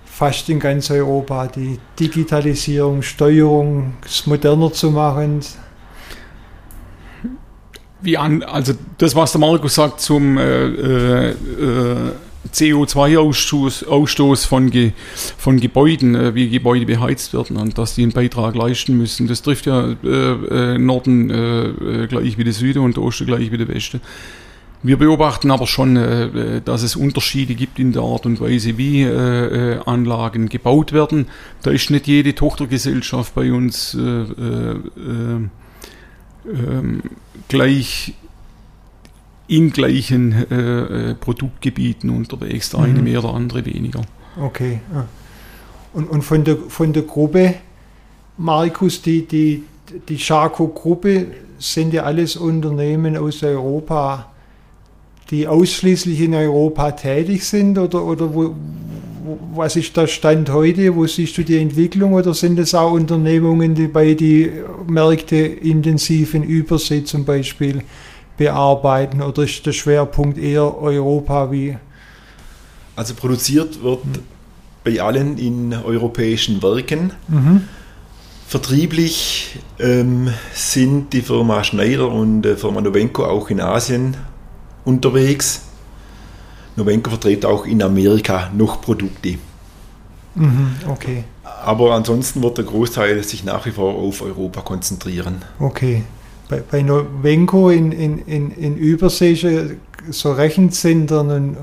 fast 0.06 0.50
in 0.50 0.60
ganz 0.60 0.90
Europa, 0.90 1.48
die 1.48 1.80
Digitalisierung, 2.00 3.02
Steuerung, 3.02 3.94
es 4.04 4.26
moderner 4.26 4.72
zu 4.72 4.90
machen? 4.90 5.42
Wie 8.02 8.18
an, 8.18 8.42
also 8.44 8.74
das, 8.98 9.16
was 9.16 9.32
der 9.32 9.42
Markus 9.42 9.76
sagt 9.76 10.00
zum 10.00 10.38
äh, 10.38 10.66
äh, 10.66 11.30
äh 11.32 12.12
CO2-Ausstoß 12.54 13.86
Ausstoß 13.86 14.46
von, 14.46 14.70
Ge, 14.70 14.92
von 15.38 15.60
Gebäuden, 15.60 16.16
äh, 16.16 16.36
wie 16.36 16.50
Gebäude 16.50 16.86
beheizt 16.86 17.34
werden 17.34 17.58
und 17.58 17.78
dass 17.78 17.96
die 17.96 18.04
einen 18.04 18.12
Beitrag 18.12 18.56
leisten 18.56 18.98
müssen. 18.98 19.28
Das 19.28 19.42
trifft 19.42 19.66
ja 19.66 19.96
äh, 20.04 20.74
äh 20.74 20.78
Norden 20.78 21.30
äh, 21.30 21.68
äh, 21.68 22.08
gleich 22.08 22.38
wie 22.38 22.44
der 22.44 22.54
Süden 22.54 22.80
und 22.80 22.98
Osten 22.98 23.26
gleich 23.26 23.52
wie 23.52 23.58
der 23.58 23.68
Westen. 23.68 24.02
Wir 24.84 24.98
beobachten 24.98 25.50
aber 25.50 25.66
schon, 25.66 25.96
dass 26.64 26.84
es 26.84 26.96
Unterschiede 26.96 27.56
gibt 27.56 27.80
in 27.80 27.94
der 27.94 28.04
Art 28.04 28.28
und 28.28 28.40
Weise, 28.40 28.78
wie 28.78 29.08
Anlagen 29.08 30.50
gebaut 30.50 30.94
werden. 30.94 31.26
Da 31.64 31.72
ist 31.72 31.90
nicht 31.90 32.06
jede 32.06 32.36
Tochtergesellschaft 32.36 33.34
bei 33.34 33.52
uns 33.52 33.98
ähm, 36.54 37.02
gleich 37.48 38.14
in 39.48 39.72
gleichen 39.72 40.34
äh, 40.52 41.12
äh, 41.12 41.16
Produktgebieten 41.16 42.10
unterwegs, 42.10 42.70
der 42.72 42.82
eine 42.82 43.00
mhm. 43.00 43.04
mehr, 43.04 43.22
der 43.22 43.32
andere 43.32 43.66
weniger. 43.66 44.02
Okay. 44.40 44.80
Und, 45.94 46.10
und 46.10 46.22
von, 46.24 46.44
der, 46.44 46.58
von 46.58 46.94
der 46.94 47.04
Gruppe, 47.04 47.56
Markus, 48.38 49.02
die, 49.02 49.26
die, 49.26 49.64
die 50.08 50.18
Charco-Gruppe 50.18 51.28
sind 51.60 51.94
ja 51.94 52.04
alles 52.04 52.36
Unternehmen 52.36 53.18
aus 53.18 53.42
Europa, 53.42 54.32
die 55.32 55.48
ausschließlich 55.48 56.22
in 56.22 56.34
Europa 56.36 56.92
tätig 56.92 57.44
sind 57.44 57.78
oder, 57.78 58.04
oder 58.04 58.34
wo, 58.34 58.56
wo, 59.24 59.40
was 59.56 59.76
ist 59.76 59.98
der 59.98 60.08
Stand 60.08 60.52
heute? 60.52 60.96
Wo 60.96 61.08
siehst 61.08 61.38
du 61.38 61.44
die 61.44 61.58
Entwicklung 61.58 62.14
oder 62.14 62.34
sind 62.34 62.60
es 62.60 62.76
auch 62.76 62.92
Unternehmungen, 62.92 63.76
die 63.76 63.88
bei 63.88 64.14
die 64.14 64.52
Märkte 64.88 65.36
intensiv 65.36 66.34
in 66.34 66.44
Übersee 66.44 67.04
zum 67.04 67.26
Beispiel 67.26 67.82
bearbeiten 68.38 69.22
oder 69.22 69.44
ist 69.44 69.66
der 69.66 69.74
Schwerpunkt 69.74 70.38
eher 70.38 70.78
Europa 70.78 71.52
wie? 71.52 71.78
Also 72.96 73.14
produziert 73.16 73.84
wird 73.84 74.06
mhm. 74.06 74.20
bei 74.84 75.02
allen 75.02 75.38
in 75.38 75.74
europäischen 75.74 76.62
Werken. 76.62 77.14
Mhm. 77.28 77.64
Vertrieblich 78.48 79.60
ähm, 79.78 80.30
sind 80.54 81.12
die 81.12 81.22
Firma 81.22 81.64
Schneider 81.64 82.10
und 82.10 82.46
äh, 82.46 82.56
Firma 82.56 82.80
Novenco 82.80 83.26
auch 83.26 83.50
in 83.50 83.60
Asien 83.60 84.16
unterwegs. 84.86 85.64
Novenco 86.78 87.10
vertritt 87.10 87.44
auch 87.44 87.66
in 87.66 87.82
Amerika 87.82 88.50
noch 88.56 88.82
Produkte. 88.82 89.38
Mhm, 90.36 90.76
okay. 90.88 91.24
Aber 91.44 91.96
ansonsten 91.96 92.42
wird 92.44 92.60
der 92.60 92.66
Großteil 92.66 93.22
sich 93.24 93.44
nach 93.44 93.66
wie 93.66 93.72
vor 93.72 93.96
auf 93.96 94.22
Europa 94.22 94.62
konzentrieren. 94.62 95.44
Okay 95.60 96.04
bei, 96.50 96.64
bei 96.70 96.82
Novenco 96.82 97.70
in, 97.70 97.92
in, 97.92 98.20
in, 98.20 98.52
in 98.52 98.78
Übersee 98.78 99.36
so 100.10 100.32
Rechenzentren 100.32 101.30
ein, 101.30 101.58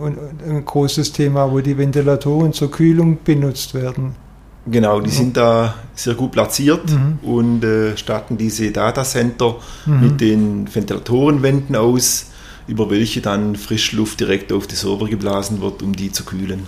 ein 0.46 0.64
großes 0.64 1.12
Thema, 1.12 1.50
wo 1.50 1.60
die 1.60 1.78
Ventilatoren 1.78 2.52
zur 2.52 2.70
Kühlung 2.70 3.18
benutzt 3.24 3.74
werden. 3.74 4.14
Genau, 4.66 5.00
die 5.00 5.10
sind 5.10 5.36
da 5.36 5.74
sehr 5.94 6.14
gut 6.14 6.32
platziert 6.32 6.90
mhm. 6.90 7.18
und 7.22 7.64
äh, 7.64 7.96
statten 7.98 8.38
diese 8.38 8.70
Datacenter 8.70 9.56
mhm. 9.84 10.00
mit 10.00 10.20
den 10.20 10.74
Ventilatorenwänden 10.74 11.76
aus, 11.76 12.30
über 12.66 12.90
welche 12.90 13.20
dann 13.20 13.56
Frischluft 13.56 14.20
direkt 14.20 14.52
auf 14.52 14.66
die 14.66 14.74
Server 14.74 15.06
geblasen 15.06 15.60
wird, 15.60 15.82
um 15.82 15.94
die 15.94 16.12
zu 16.12 16.24
kühlen. 16.24 16.62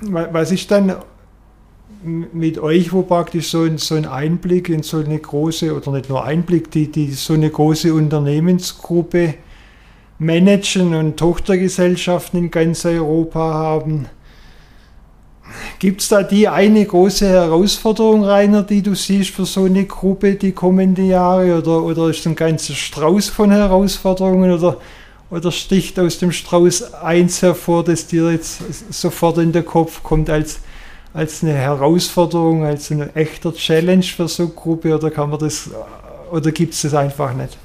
Was 0.00 0.50
ist 0.50 0.70
dann 0.70 0.94
mit 2.06 2.58
euch, 2.58 2.92
wo 2.92 3.02
praktisch 3.02 3.50
so 3.50 3.62
ein, 3.62 3.78
so 3.78 3.96
ein 3.96 4.06
Einblick 4.06 4.68
in 4.68 4.82
so 4.82 4.98
eine 4.98 5.18
große, 5.18 5.74
oder 5.74 5.92
nicht 5.92 6.08
nur 6.08 6.24
Einblick, 6.24 6.70
die, 6.70 6.90
die 6.90 7.10
so 7.12 7.34
eine 7.34 7.50
große 7.50 7.92
Unternehmensgruppe 7.92 9.34
managen 10.18 10.94
und 10.94 11.16
Tochtergesellschaften 11.16 12.38
in 12.38 12.50
ganz 12.50 12.84
Europa 12.84 13.40
haben. 13.40 14.06
Gibt 15.78 16.00
es 16.00 16.08
da 16.08 16.22
die 16.22 16.48
eine 16.48 16.84
große 16.84 17.28
Herausforderung, 17.28 18.24
Rainer, 18.24 18.62
die 18.62 18.82
du 18.82 18.94
siehst 18.94 19.30
für 19.30 19.44
so 19.44 19.64
eine 19.64 19.84
Gruppe 19.84 20.34
die 20.34 20.52
kommenden 20.52 21.06
Jahre? 21.06 21.58
Oder, 21.58 21.82
oder 21.82 22.10
ist 22.10 22.26
ein 22.26 22.34
ganzer 22.34 22.74
Strauß 22.74 23.28
von 23.28 23.50
Herausforderungen? 23.50 24.52
Oder, 24.52 24.78
oder 25.30 25.52
sticht 25.52 25.98
aus 25.98 26.18
dem 26.18 26.32
Strauß 26.32 26.94
eins 26.94 27.42
hervor, 27.42 27.84
das 27.84 28.06
dir 28.06 28.30
jetzt 28.30 28.60
sofort 28.92 29.38
in 29.38 29.52
den 29.52 29.64
Kopf 29.64 30.02
kommt 30.02 30.30
als 30.30 30.60
als 31.16 31.42
eine 31.42 31.54
Herausforderung, 31.54 32.64
als 32.64 32.92
eine 32.92 33.14
echter 33.16 33.54
Challenge 33.54 34.02
für 34.02 34.28
so 34.28 34.44
eine 34.44 34.52
Gruppe 34.52 34.94
oder 34.94 35.10
kann 35.10 35.30
man 35.30 35.38
das 35.38 35.70
oder 36.30 36.52
gibt 36.52 36.74
es 36.74 36.82
das 36.82 36.92
einfach 36.92 37.32
nicht? 37.34 37.56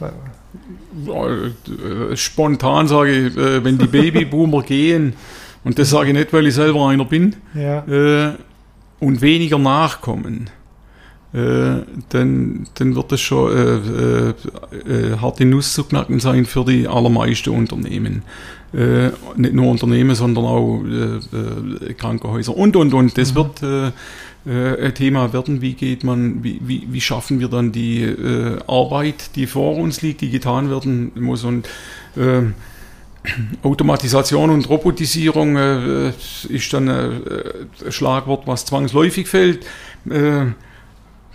Äh, 1.08 2.16
spontan 2.16 2.88
sage 2.88 3.12
ich, 3.12 3.38
äh, 3.38 3.62
wenn 3.64 3.78
die 3.78 3.88
Babyboomer 3.88 4.62
gehen, 4.68 5.14
und 5.66 5.78
das 5.78 5.90
sage 5.90 6.10
ich 6.10 6.14
nicht, 6.14 6.32
weil 6.32 6.48
ich 6.48 6.56
selber 6.56 6.88
einer 6.88 7.06
bin, 7.06 7.36
ja. 7.54 7.80
Äh, 7.88 8.36
und 9.00 9.22
weniger 9.22 9.58
nachkommen, 9.58 10.50
dann, 11.34 12.68
dann 12.74 12.96
wird 12.96 13.12
das 13.14 13.22
schon 13.22 13.56
äh, 13.56 14.30
äh, 14.32 15.18
harte 15.18 15.46
Nuss 15.46 15.74
zu 15.74 15.86
knacken 15.86 16.20
sein 16.20 16.46
für 16.46 16.66
die 16.66 16.90
allermeisten 16.90 17.52
Unternehmen 17.52 18.24
äh, 18.73 19.10
nicht 19.36 19.53
nur 19.53 19.67
Unternehmen, 19.67 20.15
sondern 20.15 20.45
auch 20.45 20.84
äh, 20.84 21.89
äh, 21.89 21.93
Krankenhäuser 21.93 22.55
und, 22.55 22.75
und, 22.75 22.93
und. 22.93 23.17
Das 23.17 23.34
mhm. 23.34 23.36
wird 23.36 23.63
äh, 23.63 23.91
äh, 24.45 24.88
ein 24.88 24.95
Thema 24.95 25.34
werden, 25.34 25.62
wie 25.62 25.73
geht 25.73 26.03
man, 26.03 26.43
wie, 26.43 26.60
wie, 26.63 26.88
wie 26.89 27.01
schaffen 27.01 27.39
wir 27.39 27.47
dann 27.47 27.71
die 27.71 28.01
äh, 28.01 28.60
Arbeit, 28.67 29.36
die 29.36 29.45
vor 29.45 29.75
uns 29.77 30.01
liegt, 30.01 30.21
die 30.21 30.29
getan 30.29 30.69
werden 30.69 31.12
muss 31.15 31.43
und 31.43 31.67
äh, 32.15 32.43
Automatisation 33.62 34.49
und 34.49 34.67
Robotisierung 34.67 35.55
äh, 35.55 36.10
ist 36.49 36.73
dann 36.73 36.88
äh, 36.88 37.12
ein 37.86 37.91
Schlagwort, 37.91 38.47
was 38.47 38.65
zwangsläufig 38.65 39.27
fällt. 39.27 39.65
Äh, 40.10 40.45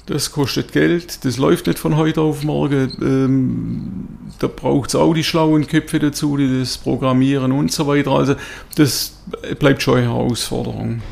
das 0.06 0.30
kostet 0.30 0.72
Geld, 0.72 1.24
das 1.24 1.36
läuft 1.36 1.66
nicht 1.66 1.78
von 1.78 1.96
heute 1.96 2.20
auf 2.20 2.44
morgen. 2.44 2.92
Ähm, 3.02 4.08
da 4.38 4.46
braucht 4.46 4.90
es 4.90 4.94
auch 4.94 5.14
die 5.14 5.24
schlauen 5.24 5.66
Köpfe 5.66 5.98
dazu, 5.98 6.36
die 6.36 6.60
das 6.60 6.78
programmieren 6.78 7.50
und 7.52 7.72
so 7.72 7.86
weiter. 7.88 8.12
Also 8.12 8.36
das 8.76 9.18
bleibt 9.58 9.82
schon 9.82 9.98
eine 9.98 10.06
Herausforderung. 10.06 11.02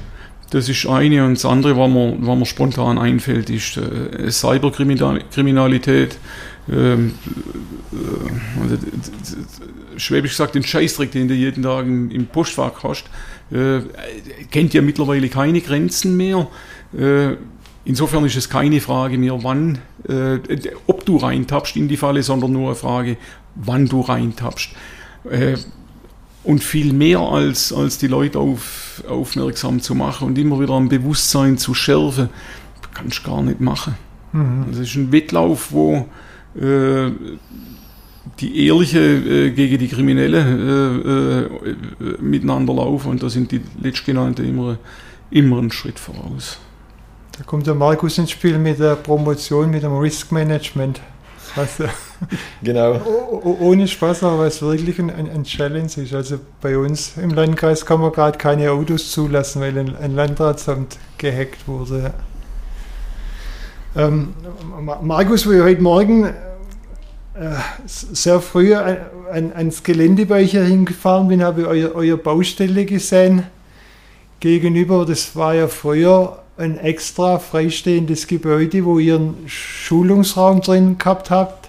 Das 0.50 0.68
ist 0.68 0.86
eine 0.86 1.24
und 1.24 1.34
das 1.34 1.44
andere, 1.44 1.76
was 1.76 1.90
mir, 1.90 2.16
was 2.20 2.38
mir 2.38 2.46
spontan 2.46 2.96
einfällt, 2.98 3.50
ist 3.50 3.76
äh, 3.76 4.30
Cyberkriminalität. 4.30 6.16
Ähm, 6.70 7.14
äh, 7.92 8.62
also, 8.62 8.76
schwäbisch 9.96 10.32
gesagt, 10.32 10.54
den 10.54 10.62
Scheißdreck, 10.62 11.10
den 11.10 11.26
du 11.26 11.34
jeden 11.34 11.64
Tag 11.64 11.86
im, 11.86 12.10
im 12.10 12.26
Postfach 12.26 12.84
hast, 12.84 13.06
äh, 13.50 13.80
kennt 14.52 14.74
ja 14.74 14.82
mittlerweile 14.82 15.28
keine 15.28 15.60
Grenzen 15.60 16.16
mehr. 16.16 16.46
Äh, 16.96 17.36
insofern 17.84 18.24
ist 18.24 18.36
es 18.36 18.48
keine 18.48 18.80
Frage 18.80 19.18
mehr, 19.18 19.42
wann, 19.42 19.78
äh, 20.08 20.38
ob 20.86 21.04
du 21.04 21.16
reintappst 21.16 21.76
in 21.76 21.88
die 21.88 21.96
Falle, 21.96 22.22
sondern 22.22 22.52
nur 22.52 22.68
eine 22.68 22.74
Frage, 22.74 23.16
wann 23.54 23.86
du 23.86 24.00
reintappst. 24.00 24.70
Äh, 25.30 25.56
und 26.44 26.62
viel 26.62 26.92
mehr 26.92 27.20
als, 27.20 27.72
als 27.72 27.96
die 27.98 28.06
Leute 28.06 28.38
auf, 28.38 29.02
aufmerksam 29.08 29.80
zu 29.80 29.94
machen 29.94 30.28
und 30.28 30.38
immer 30.38 30.60
wieder 30.60 30.74
am 30.74 30.90
Bewusstsein 30.90 31.56
zu 31.56 31.72
schärfen, 31.72 32.28
kannst 32.92 33.24
du 33.24 33.30
gar 33.30 33.42
nicht 33.42 33.60
machen. 33.60 33.94
Mhm. 34.32 34.66
Das 34.70 34.80
ist 34.80 34.94
ein 34.94 35.10
Wettlauf, 35.10 35.72
wo 35.72 36.06
äh, 36.60 37.10
die 38.40 38.66
Ehrliche 38.66 38.98
äh, 38.98 39.50
gegen 39.50 39.78
die 39.78 39.88
Kriminelle 39.88 41.48
äh, 41.60 41.70
äh, 41.70 42.22
miteinander 42.22 42.74
laufen 42.74 43.10
und 43.10 43.22
da 43.22 43.28
sind 43.28 43.50
die 43.52 43.60
Letztgenannten 43.80 44.44
immer, 44.46 44.78
immer 45.30 45.58
einen 45.58 45.72
Schritt 45.72 45.98
voraus. 45.98 46.58
Da 47.36 47.42
kommt 47.44 47.66
der 47.66 47.74
Markus 47.74 48.16
ins 48.18 48.30
Spiel 48.30 48.58
mit 48.58 48.78
der 48.78 48.94
Promotion, 48.94 49.70
mit 49.70 49.82
dem 49.82 49.96
Risk 49.98 50.30
Management. 50.30 51.00
Was, 51.56 51.78
genau. 52.62 53.00
Ohne 53.60 53.88
Spaß, 53.88 54.22
aber 54.22 54.40
was 54.40 54.62
wirklich 54.62 55.00
ein, 55.00 55.10
ein, 55.10 55.42
Challenge 55.42 55.90
ist. 55.96 56.14
Also 56.14 56.38
bei 56.60 56.78
uns 56.78 57.16
im 57.16 57.30
Landkreis 57.30 57.84
kann 57.84 58.00
man 58.00 58.12
gerade 58.12 58.38
keine 58.38 58.70
Autos 58.70 59.10
zulassen, 59.10 59.62
weil 59.62 59.76
ein, 59.76 59.96
ein 59.96 60.14
Landratsamt 60.14 60.96
gehackt 61.18 61.66
wurde. 61.66 62.12
Ähm, 63.96 64.34
Markus, 65.02 65.46
wo 65.46 65.52
ich 65.52 65.62
heute 65.62 65.82
Morgen 65.82 66.24
äh, 66.24 66.32
sehr 67.86 68.40
früh 68.40 68.74
an, 68.74 69.52
ans 69.54 69.82
Gelände 69.82 70.26
bei 70.26 70.42
euch 70.42 70.52
hingefahren 70.52 71.26
bin, 71.26 71.42
habe 71.42 71.62
ich 71.62 71.66
euer, 71.66 71.94
euer 71.94 72.16
Baustelle 72.16 72.84
gesehen. 72.84 73.44
Gegenüber, 74.38 75.04
das 75.06 75.34
war 75.34 75.54
ja 75.54 75.68
früher 75.68 76.43
ein 76.56 76.78
extra 76.78 77.38
freistehendes 77.38 78.26
Gebäude, 78.26 78.84
wo 78.84 78.98
ihr 78.98 79.16
einen 79.16 79.44
Schulungsraum 79.46 80.60
drin 80.60 80.98
gehabt 80.98 81.30
habt 81.30 81.68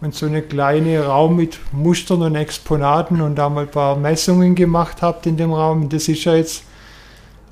und 0.00 0.14
so 0.14 0.26
eine 0.26 0.42
kleine 0.42 1.04
Raum 1.04 1.36
mit 1.36 1.58
Mustern 1.72 2.22
und 2.22 2.36
Exponaten 2.36 3.20
und 3.20 3.36
da 3.36 3.48
mal 3.48 3.64
ein 3.64 3.70
paar 3.70 3.96
Messungen 3.96 4.54
gemacht 4.54 5.02
habt 5.02 5.26
in 5.26 5.36
dem 5.36 5.52
Raum. 5.52 5.88
Das 5.88 6.08
ist 6.08 6.24
ja 6.24 6.36
jetzt 6.36 6.64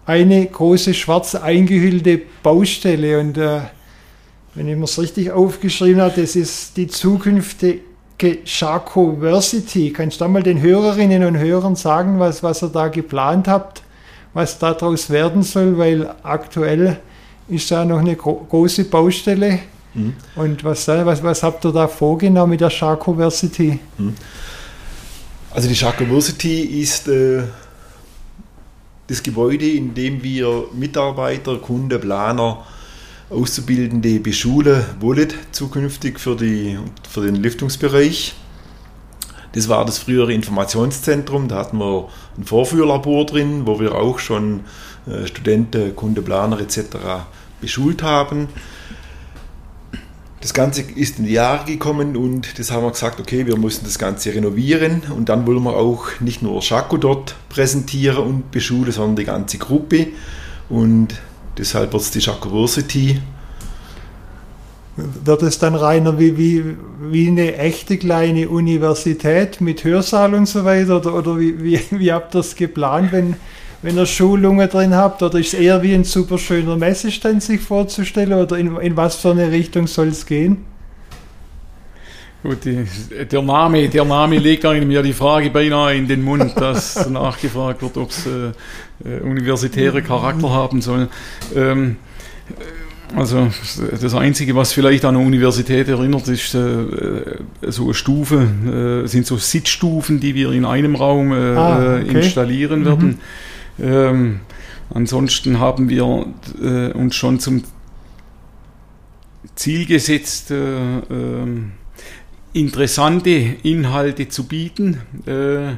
eine 0.07 0.47
große 0.47 0.95
schwarz 0.95 1.35
eingehüllte 1.35 2.21
Baustelle 2.43 3.21
und 3.21 3.37
äh, 3.37 3.61
wenn 4.55 4.69
ich 4.69 4.77
mir 4.77 4.85
es 4.85 4.99
richtig 4.99 5.31
aufgeschrieben 5.31 6.01
habe, 6.01 6.21
das 6.21 6.35
ist 6.35 6.77
die 6.77 6.89
zukünftige 6.89 8.39
Sharkoversity. 8.45 9.93
Kannst 9.93 10.21
du 10.21 10.25
da 10.25 10.29
mal 10.29 10.43
den 10.43 10.61
Hörerinnen 10.61 11.25
und 11.25 11.39
Hörern 11.39 11.77
sagen, 11.77 12.19
was, 12.19 12.43
was 12.43 12.63
ihr 12.63 12.69
da 12.69 12.89
geplant 12.89 13.47
habt, 13.47 13.83
was 14.33 14.59
daraus 14.59 15.11
werden 15.11 15.43
soll, 15.43 15.77
weil 15.79 16.15
aktuell 16.23 16.99
ist 17.49 17.71
da 17.71 17.85
noch 17.85 17.99
eine 17.99 18.17
gro 18.17 18.47
große 18.49 18.85
Baustelle. 18.85 19.61
Mhm. 19.95 20.15
Und 20.37 20.65
was, 20.65 20.87
was, 20.89 21.23
was 21.23 21.43
habt 21.43 21.65
ihr 21.65 21.73
da 21.73 21.89
vorgenommen 21.89 22.51
mit 22.51 22.61
der 22.61 22.71
Sharkoversity? 22.71 23.79
Mhm. 23.99 24.15
Also 25.51 25.69
die 25.69 25.75
Sharkoversity 25.75 26.61
ist 26.81 27.09
äh, 27.09 27.43
das 29.09 29.23
Gebäude, 29.23 29.69
in 29.69 29.95
dem 29.95 30.23
wir 30.23 30.67
Mitarbeiter, 30.73 31.57
Kunde, 31.57 31.99
Planer, 31.99 32.65
Auszubildende 33.29 34.21
beschulen 34.21 34.85
wollen, 35.01 35.33
zukünftig 35.51 36.21
für, 36.21 36.37
die, 36.37 36.79
für 37.09 37.23
den 37.23 37.37
Lüftungsbereich. 37.37 38.35
Das 39.53 39.69
war 39.69 39.85
das 39.85 39.99
frühere 39.99 40.33
Informationszentrum, 40.33 41.49
da 41.49 41.57
hatten 41.57 41.79
wir 41.79 42.09
ein 42.39 42.45
Vorführlabor 42.45 43.27
drin, 43.27 43.67
wo 43.67 43.81
wir 43.81 43.97
auch 43.97 44.19
schon 44.19 44.61
äh, 45.07 45.27
Studenten, 45.27 45.97
Kundenplaner 45.97 46.61
etc. 46.61 46.81
beschult 47.61 48.03
haben. 48.03 48.49
Das 50.41 50.55
Ganze 50.55 50.83
ist 50.83 51.19
in 51.19 51.25
die 51.27 51.33
Jahre 51.33 51.67
gekommen 51.67 52.17
und 52.17 52.59
das 52.59 52.71
haben 52.71 52.85
wir 52.85 52.93
gesagt, 52.93 53.21
okay, 53.21 53.47
wir 53.47 53.59
müssen 53.59 53.85
das 53.85 53.99
Ganze 53.99 54.33
renovieren 54.33 55.03
und 55.15 55.29
dann 55.29 55.47
wollen 55.47 55.63
wir 55.65 55.77
auch 55.77 56.21
nicht 56.21 56.43
nur 56.43 56.63
Schako 56.63 56.97
dort 56.97 57.35
präsentieren 57.49 58.25
und 58.25 58.51
beschulen, 58.51 58.93
sondern 58.93 59.17
die 59.17 59.25
ganze 59.25 59.59
Gruppe. 59.59 60.07
Und 60.71 61.19
Deshalb 61.61 61.93
wird 61.93 62.03
es 62.03 62.11
die 62.11 62.21
Jacoversity. 62.21 63.21
Wird 65.25 65.43
es 65.43 65.59
dann 65.59 65.75
reiner 65.75 66.19
wie, 66.19 66.37
wie, 66.37 66.77
wie 67.11 67.29
eine 67.29 67.57
echte 67.57 67.99
kleine 67.99 68.49
Universität 68.49 69.61
mit 69.61 69.85
Hörsaal 69.85 70.35
und 70.35 70.47
so 70.47 70.65
weiter? 70.65 70.97
Oder, 70.97 71.15
oder 71.15 71.39
wie, 71.39 71.63
wie, 71.63 71.81
wie 71.91 72.13
habt 72.13 72.35
ihr 72.35 72.39
das 72.39 72.57
geplant, 72.57 73.13
wenn, 73.13 73.37
wenn 73.83 73.97
ihr 73.97 74.07
Schulungen 74.07 74.69
drin 74.69 74.95
habt? 74.95 75.23
Oder 75.23 75.39
ist 75.39 75.55
es 75.55 75.61
eher 75.61 75.83
wie 75.83 75.95
ein 75.95 76.05
super 76.05 76.39
schöner 76.39 76.77
Messestand 76.77 77.43
sich 77.43 77.61
vorzustellen? 77.61 78.35
Oder 78.35 78.59
in, 78.59 78.77
in 78.77 78.97
was 78.97 79.17
für 79.17 79.31
eine 79.31 79.51
Richtung 79.51 79.87
soll 79.87 80.09
es 80.09 80.27
gehen? 80.27 80.65
Gut, 82.43 82.61
der, 82.65 83.43
Name, 83.43 83.89
der 83.91 84.05
Name 84.07 84.39
legt 84.39 84.65
mir 84.65 85.03
die 85.03 85.13
Frage 85.13 85.51
beinahe 85.51 85.95
in 85.95 86.09
den 86.09 86.23
Mund, 86.23 86.59
dass 86.59 87.07
nachgefragt 87.11 87.83
wird, 87.83 87.99
ob 87.99 88.09
es 88.09 88.27
äh, 88.27 88.53
äh, 89.05 89.21
universitäre 89.21 90.01
Charakter 90.01 90.49
haben 90.49 90.81
soll. 90.81 91.11
Ähm, 91.55 91.97
also 93.17 93.51
das 94.01 94.15
Einzige, 94.15 94.55
was 94.55 94.73
vielleicht 94.73 95.05
an 95.05 95.17
eine 95.17 95.25
Universität 95.25 95.89
erinnert, 95.89 96.29
ist 96.29 96.55
äh, 96.55 97.39
so 97.69 97.85
eine 97.85 97.95
Stufe, 97.95 99.05
äh, 99.05 99.09
sind 99.09 99.27
so 99.27 99.37
Sitzstufen, 99.37 100.21
die 100.21 100.35
wir 100.35 100.53
in 100.53 100.65
einem 100.65 100.95
Raum 100.95 101.33
äh, 101.33 101.37
ah, 101.37 101.97
okay. 101.97 102.21
installieren 102.23 102.85
werden. 102.85 103.19
Mhm. 103.79 103.85
Ähm, 103.85 104.41
ansonsten 104.93 105.59
haben 105.59 105.89
wir 105.89 106.27
äh, 106.63 106.93
uns 106.93 107.17
schon 107.17 107.41
zum 107.41 107.65
Ziel 109.55 109.87
gesetzt, 109.87 110.51
ähm, 110.51 111.73
interessante 112.53 113.31
Inhalte 113.63 114.29
zu 114.29 114.45
bieten. 114.45 114.99
Äh, 115.27 115.75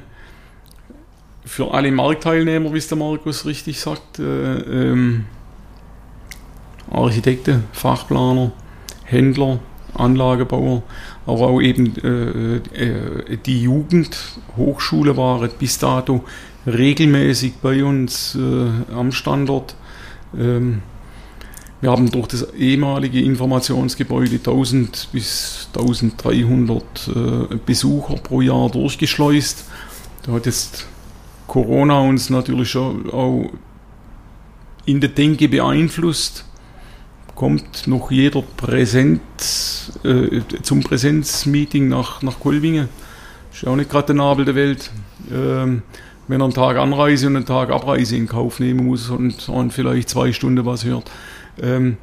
für 1.44 1.74
alle 1.74 1.90
Marktteilnehmer, 1.90 2.72
wie 2.72 2.78
es 2.78 2.88
der 2.88 2.98
Markus 2.98 3.44
richtig 3.46 3.80
sagt. 3.80 4.18
Äh, 4.18 4.22
ähm, 4.22 5.24
Architekten, 6.92 7.64
Fachplaner, 7.72 8.52
Händler, 9.04 9.58
Anlagebauer, 9.94 10.82
aber 11.26 11.48
auch 11.48 11.60
eben 11.60 11.94
äh, 12.02 12.56
äh, 12.56 13.38
die 13.44 13.62
Jugendhochschule 13.62 15.16
war 15.16 15.46
bis 15.48 15.78
dato 15.78 16.24
regelmäßig 16.66 17.54
bei 17.60 17.84
uns 17.84 18.34
äh, 18.34 18.94
am 18.94 19.12
Standort. 19.12 19.74
Ähm, 20.38 20.82
wir 21.80 21.90
haben 21.90 22.10
durch 22.10 22.28
das 22.28 22.54
ehemalige 22.54 23.20
Informationsgebäude 23.22 24.36
1000 24.36 25.08
bis 25.12 25.68
1300 25.74 26.82
äh, 27.08 27.56
Besucher 27.66 28.14
pro 28.14 28.40
Jahr 28.40 28.70
durchgeschleust. 28.70 29.64
Da 30.22 30.32
hat 30.32 30.46
jetzt 30.46 30.86
Corona 31.48 32.00
uns 32.00 32.30
natürlich 32.30 32.76
auch 32.76 33.50
in 34.86 35.00
der 35.00 35.10
Denke 35.10 35.48
beeinflusst. 35.48 36.44
Kommt 37.34 37.86
noch 37.86 38.10
jeder 38.10 38.42
Präsenz, 38.42 39.92
äh, 40.04 40.40
zum 40.62 40.82
Präsenzmeeting 40.82 41.88
nach, 41.88 42.22
nach 42.22 42.38
Kolbingen. 42.40 42.88
Ist 43.52 43.62
ja 43.62 43.70
auch 43.70 43.76
nicht 43.76 43.90
gerade 43.90 44.06
der 44.08 44.16
Nabel 44.16 44.44
der 44.44 44.54
Welt. 44.54 44.90
Ähm, 45.32 45.82
wenn 46.28 46.40
er 46.40 46.44
einen 46.44 46.54
Tag 46.54 46.76
Anreise 46.76 47.26
und 47.26 47.36
einen 47.36 47.46
Tag 47.46 47.70
Abreise 47.70 48.16
in 48.16 48.26
Kauf 48.26 48.60
nehmen 48.60 48.86
muss 48.86 49.10
und, 49.10 49.48
und 49.48 49.72
vielleicht 49.72 50.08
zwei 50.08 50.32
Stunden 50.32 50.64
was 50.64 50.84
hört. 50.84 51.10
Ähm, 51.60 51.96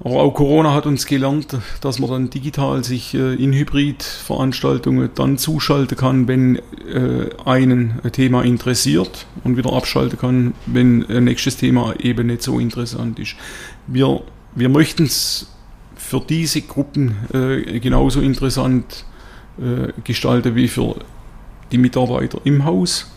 aber 0.00 0.22
auch 0.22 0.30
Corona 0.32 0.74
hat 0.74 0.86
uns 0.86 1.06
gelernt, 1.06 1.56
dass 1.80 1.98
man 1.98 2.10
dann 2.10 2.30
digital 2.30 2.84
sich 2.84 3.14
äh, 3.14 3.34
in 3.34 3.52
Hybridveranstaltungen 3.52 5.10
dann 5.16 5.38
zuschalten 5.38 5.96
kann, 5.96 6.28
wenn 6.28 6.56
äh, 6.56 7.30
einen 7.44 7.98
ein 8.04 8.12
Thema 8.12 8.42
interessiert 8.42 9.26
und 9.42 9.56
wieder 9.56 9.72
abschalten 9.72 10.18
kann, 10.18 10.54
wenn 10.66 11.04
ein 11.10 11.24
nächstes 11.24 11.56
Thema 11.56 11.94
eben 11.98 12.28
nicht 12.28 12.42
so 12.42 12.60
interessant 12.60 13.18
ist. 13.18 13.34
Wir, 13.88 14.22
wir 14.54 14.68
möchten 14.68 15.04
es 15.04 15.50
für 15.96 16.20
diese 16.20 16.62
Gruppen 16.62 17.16
äh, 17.32 17.80
genauso 17.80 18.20
interessant 18.20 19.04
äh, 19.58 19.92
gestalten 20.04 20.54
wie 20.54 20.68
für 20.68 20.96
die 21.72 21.78
Mitarbeiter 21.78 22.40
im 22.44 22.64
Haus. 22.64 23.10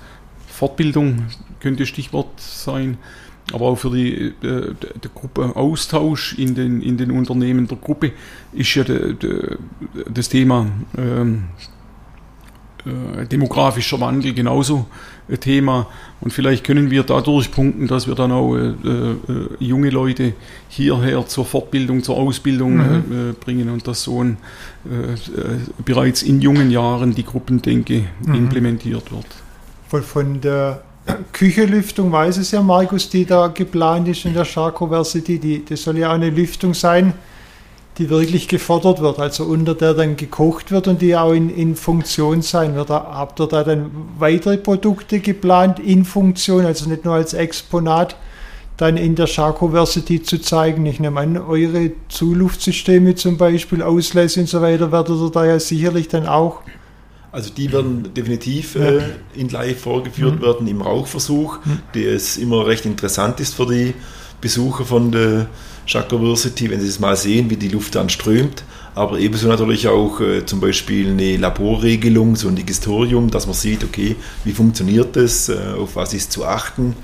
Fortbildung 0.48 1.28
könnte 1.60 1.86
Stichwort 1.86 2.40
sein 2.40 2.98
aber 3.54 3.66
auch 3.66 3.76
für 3.76 3.90
die, 3.90 4.34
äh, 4.44 4.74
die 5.04 5.10
Gruppe 5.14 5.56
Austausch 5.56 6.38
in 6.38 6.56
den, 6.56 6.82
in 6.82 6.98
den 6.98 7.12
Unternehmen 7.12 7.68
der 7.68 7.78
Gruppe 7.78 8.12
ist 8.54 8.74
ja 8.76 8.84
de, 8.84 9.14
de, 9.14 9.58
das 10.12 10.30
Thema 10.30 10.68
ähm, 10.98 11.46
äh, 12.86 13.26
demografischer 13.26 14.00
Wandel 14.00 14.34
genauso 14.34 14.86
ein 15.30 15.40
Thema. 15.40 15.88
Und 16.20 16.34
vielleicht 16.34 16.64
können 16.64 16.92
wir 16.92 17.04
dadurch 17.04 17.52
punkten, 17.52 17.88
dass 17.88 18.08
wir 18.08 18.16
dann 18.16 18.32
auch 18.32 18.56
äh, 18.56 18.70
äh, 18.70 19.16
junge 19.60 19.90
Leute 19.90 20.34
hierher 20.70 21.26
zur 21.28 21.46
Fortbildung, 21.46 22.04
zur 22.04 22.18
Ausbildung 22.18 22.78
mhm. 22.78 23.32
Äh, 23.32 23.34
bringen 23.34 23.70
und 23.70 23.88
dass 23.88 24.04
so 24.04 24.24
ein, 24.24 24.38
äh, 24.86 25.84
bereits 25.84 26.24
in 26.24 26.42
jungen 26.42 26.72
Jahren 26.72 27.14
die 27.14 27.24
Gruppendenke 27.24 28.04
mhm. 28.26 28.36
implementiert 28.36 29.12
wird. 29.12 29.26
Von, 29.88 30.04
von 30.04 30.42
der 30.42 30.84
Küchelüftung 31.34 32.12
weiß 32.12 32.38
es 32.38 32.52
ja, 32.52 32.62
Markus, 32.62 33.10
die 33.10 33.26
da 33.26 33.48
geplant 33.48 34.08
ist 34.08 34.26
in 34.26 34.34
der 34.34 34.46
Charcoversity. 34.46 35.40
Die, 35.40 35.66
das 35.66 35.84
soll 35.84 35.98
ja 35.98 36.10
auch 36.10 36.16
eine 36.16 36.30
Lüftung 36.30 36.74
sein, 36.74 37.14
die 37.98 38.10
wirklich 38.10 38.48
gefordert 38.48 39.02
wird, 39.02 39.20
also 39.20 39.44
unter 39.44 39.76
der 39.76 39.94
dann 39.94 40.16
gekocht 40.16 40.72
wird 40.72 40.88
und 40.88 41.02
die 41.02 41.16
auch 41.16 41.34
in, 41.34 41.50
in 41.50 41.76
Funktion 41.76 42.42
sein 42.42 42.76
wird. 42.76 42.90
Habt 42.90 43.40
ihr 43.40 43.48
da 43.48 43.64
dann 43.64 43.92
weitere 44.18 44.58
Produkte 44.58 45.20
geplant 45.20 45.80
in 45.80 46.06
Funktion, 46.06 46.66
also 46.66 46.90
nicht 46.90 47.06
nur 47.06 47.16
als 47.16 47.34
Exponat? 47.34 48.16
dann 48.82 48.98
in 48.98 49.14
der 49.14 49.28
Charcoversity 49.28 50.24
zu 50.24 50.40
zeigen. 50.42 50.88
Ich 50.88 51.00
nehme 51.00 51.20
an, 51.20 51.38
eure 51.38 51.92
Zuluftsysteme 52.10 53.14
zum 53.14 53.38
Beispiel, 53.38 53.84
Auslässe 53.84 54.40
und 54.40 54.50
so 54.50 54.60
weiter, 54.60 54.92
werdet 54.92 55.22
ihr 55.22 55.30
da 55.30 55.46
ja 55.46 55.60
sicherlich 55.60 56.08
dann 56.08 56.26
auch. 56.26 56.62
Also 57.32 57.52
die 57.52 57.72
werden 57.72 58.12
definitiv 58.16 58.76
äh, 58.76 59.02
in 59.36 59.50
live 59.50 59.80
vorgeführt 59.80 60.40
mhm. 60.40 60.42
werden 60.42 60.68
im 60.68 60.82
Rauchversuch, 60.82 61.60
mhm. 61.64 61.80
der 61.94 62.14
es 62.14 62.38
immer 62.38 62.66
recht 62.66 62.86
interessant 62.86 63.40
ist 63.40 63.54
für 63.54 63.68
die 63.68 63.94
Besucher 64.42 64.84
von 64.84 65.12
der 65.12 65.48
Charcoversity, 65.92 66.70
wenn 66.70 66.80
sie 66.80 66.88
es 66.88 67.00
mal 67.00 67.16
sehen, 67.16 67.50
wie 67.50 67.58
die 67.58 67.68
Luft 67.68 67.96
dann 67.96 68.10
strömt. 68.10 68.64
Aber 68.96 69.20
ebenso 69.20 69.48
natürlich 69.48 69.88
auch 69.88 70.20
äh, 70.20 70.46
zum 70.46 70.60
Beispiel 70.60 71.10
eine 71.12 71.38
Laborregelung, 71.38 72.36
so 72.36 72.48
ein 72.48 72.56
Digestorium, 72.56 73.30
dass 73.30 73.46
man 73.46 73.56
sieht, 73.56 73.84
okay, 73.84 74.16
wie 74.44 74.52
funktioniert 74.52 75.16
das, 75.16 75.50
äh, 75.50 75.58
auf 75.78 75.96
was 75.96 76.14
ist 76.14 76.32
zu 76.32 76.46
achten 76.46 76.96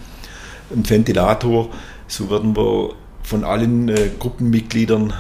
ein 0.76 0.90
Ventilator. 0.90 1.70
So 2.08 2.30
werden 2.30 2.56
wir 2.56 2.94
von 3.24 3.44
allen 3.44 3.90
äh, 3.90 4.10
Gruppenmitgliedern 4.20 5.14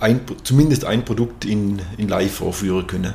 ein, 0.00 0.20
zumindest 0.42 0.86
ein 0.86 1.04
Produkt 1.04 1.44
in, 1.44 1.82
in 1.98 2.08
live 2.08 2.32
vorführen 2.32 2.86
können. 2.86 3.14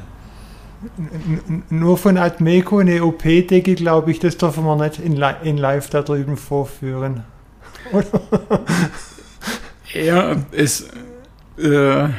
Nur 1.69 1.97
von 1.97 2.17
Admeco 2.17 2.79
eine 2.79 3.03
OP-Decke, 3.03 3.75
glaube 3.75 4.11
ich, 4.11 4.19
das 4.19 4.37
dürfen 4.37 4.63
wir 4.65 4.75
nicht 4.75 4.99
in, 4.99 5.21
in 5.43 5.57
live 5.57 5.89
da 5.89 6.01
drüben 6.01 6.37
vorführen. 6.37 7.23
ja, 9.93 10.35
es. 10.51 10.89
Äh, 11.57 12.09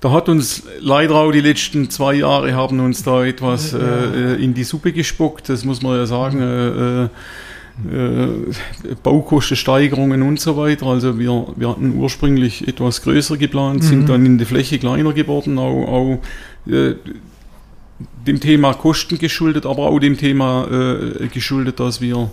da 0.00 0.12
hat 0.12 0.30
uns 0.30 0.62
leider 0.80 1.14
auch 1.16 1.30
die 1.30 1.42
letzten 1.42 1.90
zwei 1.90 2.14
Jahre 2.14 2.54
haben 2.54 2.80
uns 2.80 3.02
da 3.02 3.22
etwas 3.22 3.74
äh, 3.74 4.42
in 4.42 4.54
die 4.54 4.64
Suppe 4.64 4.92
gespuckt, 4.92 5.50
das 5.50 5.64
muss 5.64 5.82
man 5.82 5.96
ja 5.96 6.06
sagen. 6.06 6.40
Äh, 6.40 7.04
äh 7.04 7.08
Baukostensteigerungen 9.02 10.22
und 10.22 10.38
so 10.38 10.56
weiter. 10.56 10.86
Also 10.86 11.18
wir, 11.18 11.46
wir 11.56 11.70
hatten 11.70 11.96
ursprünglich 11.96 12.66
etwas 12.68 13.00
größer 13.00 13.38
geplant, 13.38 13.82
mhm. 13.82 13.86
sind 13.86 14.08
dann 14.08 14.26
in 14.26 14.36
der 14.36 14.46
Fläche 14.46 14.78
kleiner 14.78 15.14
geworden, 15.14 15.58
auch, 15.58 15.86
auch 15.86 16.18
äh, 16.70 16.94
dem 18.26 18.40
Thema 18.40 18.74
Kosten 18.74 19.18
geschuldet, 19.18 19.66
aber 19.66 19.88
auch 19.88 19.98
dem 19.98 20.18
Thema 20.18 20.66
äh, 20.70 21.28
geschuldet, 21.28 21.80
dass 21.80 22.00
wir 22.00 22.30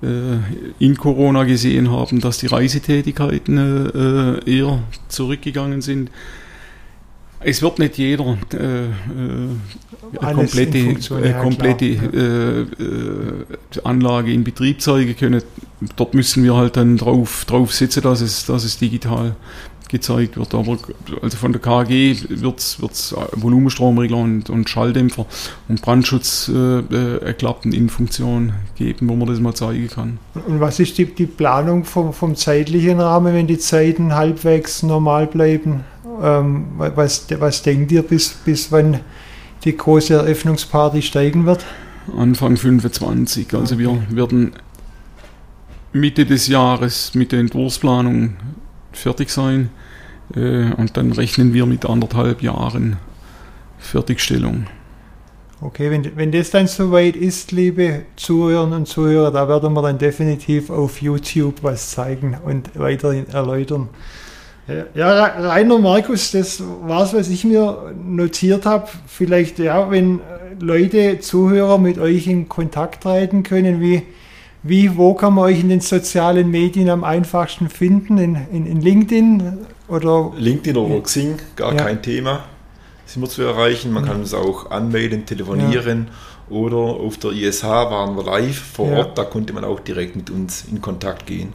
in 0.00 0.96
Corona 0.96 1.44
gesehen 1.44 1.90
haben, 1.90 2.20
dass 2.20 2.38
die 2.38 2.46
Reisetätigkeiten 2.46 3.58
äh, 3.58 4.50
eher 4.50 4.80
zurückgegangen 5.08 5.82
sind. 5.82 6.10
Es 7.44 7.60
wird 7.60 7.78
nicht 7.78 7.98
jeder 7.98 8.38
äh, 8.54 8.84
äh, 8.84 8.90
komplette, 10.32 10.78
äh, 10.78 11.32
komplette 11.40 11.84
äh, 11.86 12.60
äh, 12.60 13.80
Anlage 13.84 14.32
in 14.32 14.44
Betrieb 14.44 14.80
zeigen 14.80 15.16
können. 15.16 15.42
Dort 15.96 16.14
müssen 16.14 16.44
wir 16.44 16.54
halt 16.54 16.76
dann 16.76 16.96
drauf, 16.96 17.44
drauf 17.44 17.72
setzen, 17.72 18.02
dass 18.02 18.20
es, 18.20 18.46
dass 18.46 18.64
es 18.64 18.78
digital 18.78 19.34
gezeigt 19.92 20.36
wird. 20.36 20.52
Aber 20.54 20.78
also 21.20 21.36
von 21.36 21.52
der 21.52 21.60
KG 21.60 22.16
wird 22.28 22.58
es 22.58 23.14
Volumenstromregler 23.36 24.16
und, 24.16 24.50
und 24.50 24.68
Schalldämpfer 24.68 25.26
und 25.68 25.80
Brandschutzklappen 25.82 27.72
äh, 27.72 27.76
in 27.76 27.88
Funktion 27.88 28.54
geben, 28.74 29.08
wo 29.08 29.14
man 29.14 29.28
das 29.28 29.38
mal 29.38 29.54
zeigen 29.54 29.88
kann. 29.88 30.18
Und 30.48 30.60
was 30.60 30.80
ist 30.80 30.98
die, 30.98 31.04
die 31.04 31.26
Planung 31.26 31.84
vom, 31.84 32.12
vom 32.12 32.34
zeitlichen 32.34 32.98
Rahmen, 32.98 33.34
wenn 33.34 33.46
die 33.46 33.58
Zeiten 33.58 34.14
halbwegs 34.14 34.82
normal 34.82 35.26
bleiben? 35.26 35.84
Ähm, 36.20 36.64
was, 36.76 37.26
was 37.38 37.62
denkt 37.62 37.92
ihr, 37.92 38.02
bis, 38.02 38.30
bis 38.30 38.72
wann 38.72 39.00
die 39.64 39.76
große 39.76 40.14
Eröffnungsparty 40.14 41.02
steigen 41.02 41.46
wird? 41.46 41.64
Anfang 42.16 42.56
25. 42.56 43.54
Also 43.54 43.74
okay. 43.74 43.84
wir 43.84 44.16
werden 44.16 44.52
Mitte 45.92 46.24
des 46.24 46.48
Jahres 46.48 47.14
mit 47.14 47.30
der 47.30 47.40
Entwurfsplanung 47.40 48.36
fertig 48.92 49.30
sein 49.30 49.68
äh, 49.68 49.81
und 50.34 50.96
dann 50.96 51.12
rechnen 51.12 51.52
wir 51.52 51.66
mit 51.66 51.84
anderthalb 51.84 52.42
Jahren 52.42 52.96
Fertigstellung. 53.78 54.66
Okay, 55.60 55.90
wenn, 55.90 56.16
wenn 56.16 56.32
das 56.32 56.50
dann 56.50 56.66
soweit 56.66 57.14
ist, 57.14 57.52
liebe 57.52 58.02
Zuhörerinnen 58.16 58.80
und 58.80 58.88
Zuhörer, 58.88 59.30
da 59.30 59.48
werden 59.48 59.72
wir 59.74 59.82
dann 59.82 59.98
definitiv 59.98 60.70
auf 60.70 61.00
YouTube 61.00 61.62
was 61.62 61.90
zeigen 61.90 62.36
und 62.44 62.76
weiter 62.76 63.14
erläutern. 63.32 63.88
Ja, 64.94 65.26
Rainer 65.26 65.78
Markus, 65.78 66.30
das 66.30 66.62
war 66.82 67.04
es, 67.04 67.14
was 67.14 67.28
ich 67.28 67.44
mir 67.44 67.92
notiert 68.02 68.64
habe. 68.64 68.88
Vielleicht, 69.06 69.58
ja, 69.58 69.90
wenn 69.90 70.20
Leute, 70.60 71.18
Zuhörer 71.20 71.78
mit 71.78 71.98
euch 71.98 72.26
in 72.26 72.48
Kontakt 72.48 73.02
treten 73.02 73.42
können, 73.42 73.80
wie, 73.80 74.02
wie, 74.62 74.96
wo 74.96 75.14
kann 75.14 75.34
man 75.34 75.44
euch 75.44 75.60
in 75.60 75.68
den 75.68 75.80
sozialen 75.80 76.50
Medien 76.50 76.88
am 76.88 77.02
einfachsten 77.02 77.68
finden? 77.68 78.18
In, 78.18 78.36
in, 78.52 78.66
in 78.66 78.80
LinkedIn 78.80 79.58
oder? 79.88 80.32
LinkedIn 80.36 80.76
oder 80.76 81.00
Xing, 81.02 81.38
gar 81.56 81.74
ja. 81.74 81.84
kein 81.84 82.00
Thema. 82.00 82.44
Sind 83.04 83.22
wir 83.22 83.28
zu 83.28 83.42
erreichen. 83.42 83.92
Man 83.92 84.04
kann 84.04 84.20
uns 84.20 84.32
auch 84.32 84.70
anmelden, 84.70 85.26
telefonieren 85.26 86.08
ja. 86.48 86.56
oder 86.56 86.76
auf 86.76 87.18
der 87.18 87.32
ISH 87.32 87.64
waren 87.64 88.16
wir 88.16 88.24
live 88.24 88.56
vor 88.56 88.90
Ort. 88.90 89.18
Da 89.18 89.24
konnte 89.24 89.52
man 89.52 89.64
auch 89.64 89.80
direkt 89.80 90.16
mit 90.16 90.30
uns 90.30 90.64
in 90.70 90.80
Kontakt 90.80 91.26
gehen. 91.26 91.52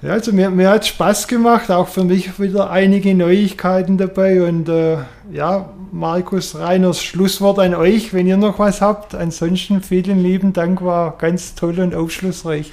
Ja, 0.00 0.10
also 0.10 0.32
mir, 0.32 0.48
mir 0.50 0.70
hat 0.70 0.86
Spaß 0.86 1.26
gemacht, 1.26 1.72
auch 1.72 1.88
für 1.88 2.04
mich 2.04 2.38
wieder 2.38 2.70
einige 2.70 3.16
Neuigkeiten 3.16 3.98
dabei 3.98 4.42
und 4.42 4.68
äh, 4.68 4.98
ja, 5.32 5.70
Markus 5.90 6.54
Reiners 6.54 7.02
Schlusswort 7.02 7.58
an 7.58 7.74
euch, 7.74 8.14
wenn 8.14 8.28
ihr 8.28 8.36
noch 8.36 8.60
was 8.60 8.80
habt. 8.80 9.16
Ansonsten 9.16 9.82
vielen 9.82 10.22
lieben 10.22 10.52
Dank, 10.52 10.84
war 10.84 11.18
ganz 11.18 11.56
toll 11.56 11.80
und 11.80 11.96
aufschlussreich. 11.96 12.70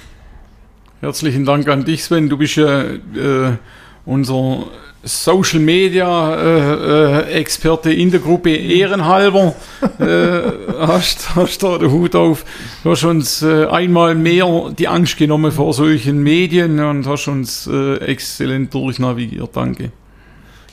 Herzlichen 1.00 1.44
Dank 1.44 1.66
an 1.66 1.84
dich, 1.84 2.04
Sven. 2.04 2.28
Du 2.28 2.38
bist 2.38 2.54
ja 2.54 2.82
äh, 2.82 3.56
unser 4.04 4.66
Social 5.02 5.60
Media 5.60 6.34
äh, 6.34 7.30
äh, 7.30 7.32
Experte 7.34 7.92
in 7.92 8.10
der 8.10 8.20
Gruppe 8.20 8.54
ehrenhalber 8.54 9.54
äh, 9.98 10.86
hast, 10.86 11.36
hast 11.36 11.62
da 11.62 11.78
den 11.78 11.90
Hut 11.90 12.16
auf. 12.16 12.44
Du 12.82 12.90
hast 12.90 13.04
uns 13.04 13.42
äh, 13.42 13.66
einmal 13.66 14.14
mehr 14.14 14.72
die 14.76 14.88
Angst 14.88 15.16
genommen 15.16 15.52
vor 15.52 15.72
solchen 15.74 16.22
Medien 16.22 16.80
und 16.80 17.06
hast 17.06 17.28
uns 17.28 17.66
äh, 17.66 17.96
exzellent 17.98 18.74
durchnavigiert. 18.74 19.50
Danke. 19.54 19.92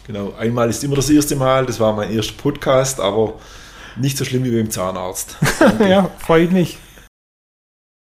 Genau, 0.08 0.34
einmal 0.38 0.70
ist 0.70 0.84
immer 0.84 0.96
das 0.96 1.10
erste 1.10 1.36
Mal, 1.36 1.66
das 1.66 1.80
war 1.80 1.94
mein 1.94 2.12
erster 2.12 2.34
Podcast, 2.42 3.00
aber 3.00 3.36
nicht 3.96 4.18
so 4.18 4.26
schlimm 4.26 4.44
wie 4.44 4.52
beim 4.52 4.70
Zahnarzt. 4.70 5.38
ja, 5.80 6.10
freut 6.18 6.52
mich. 6.52 6.78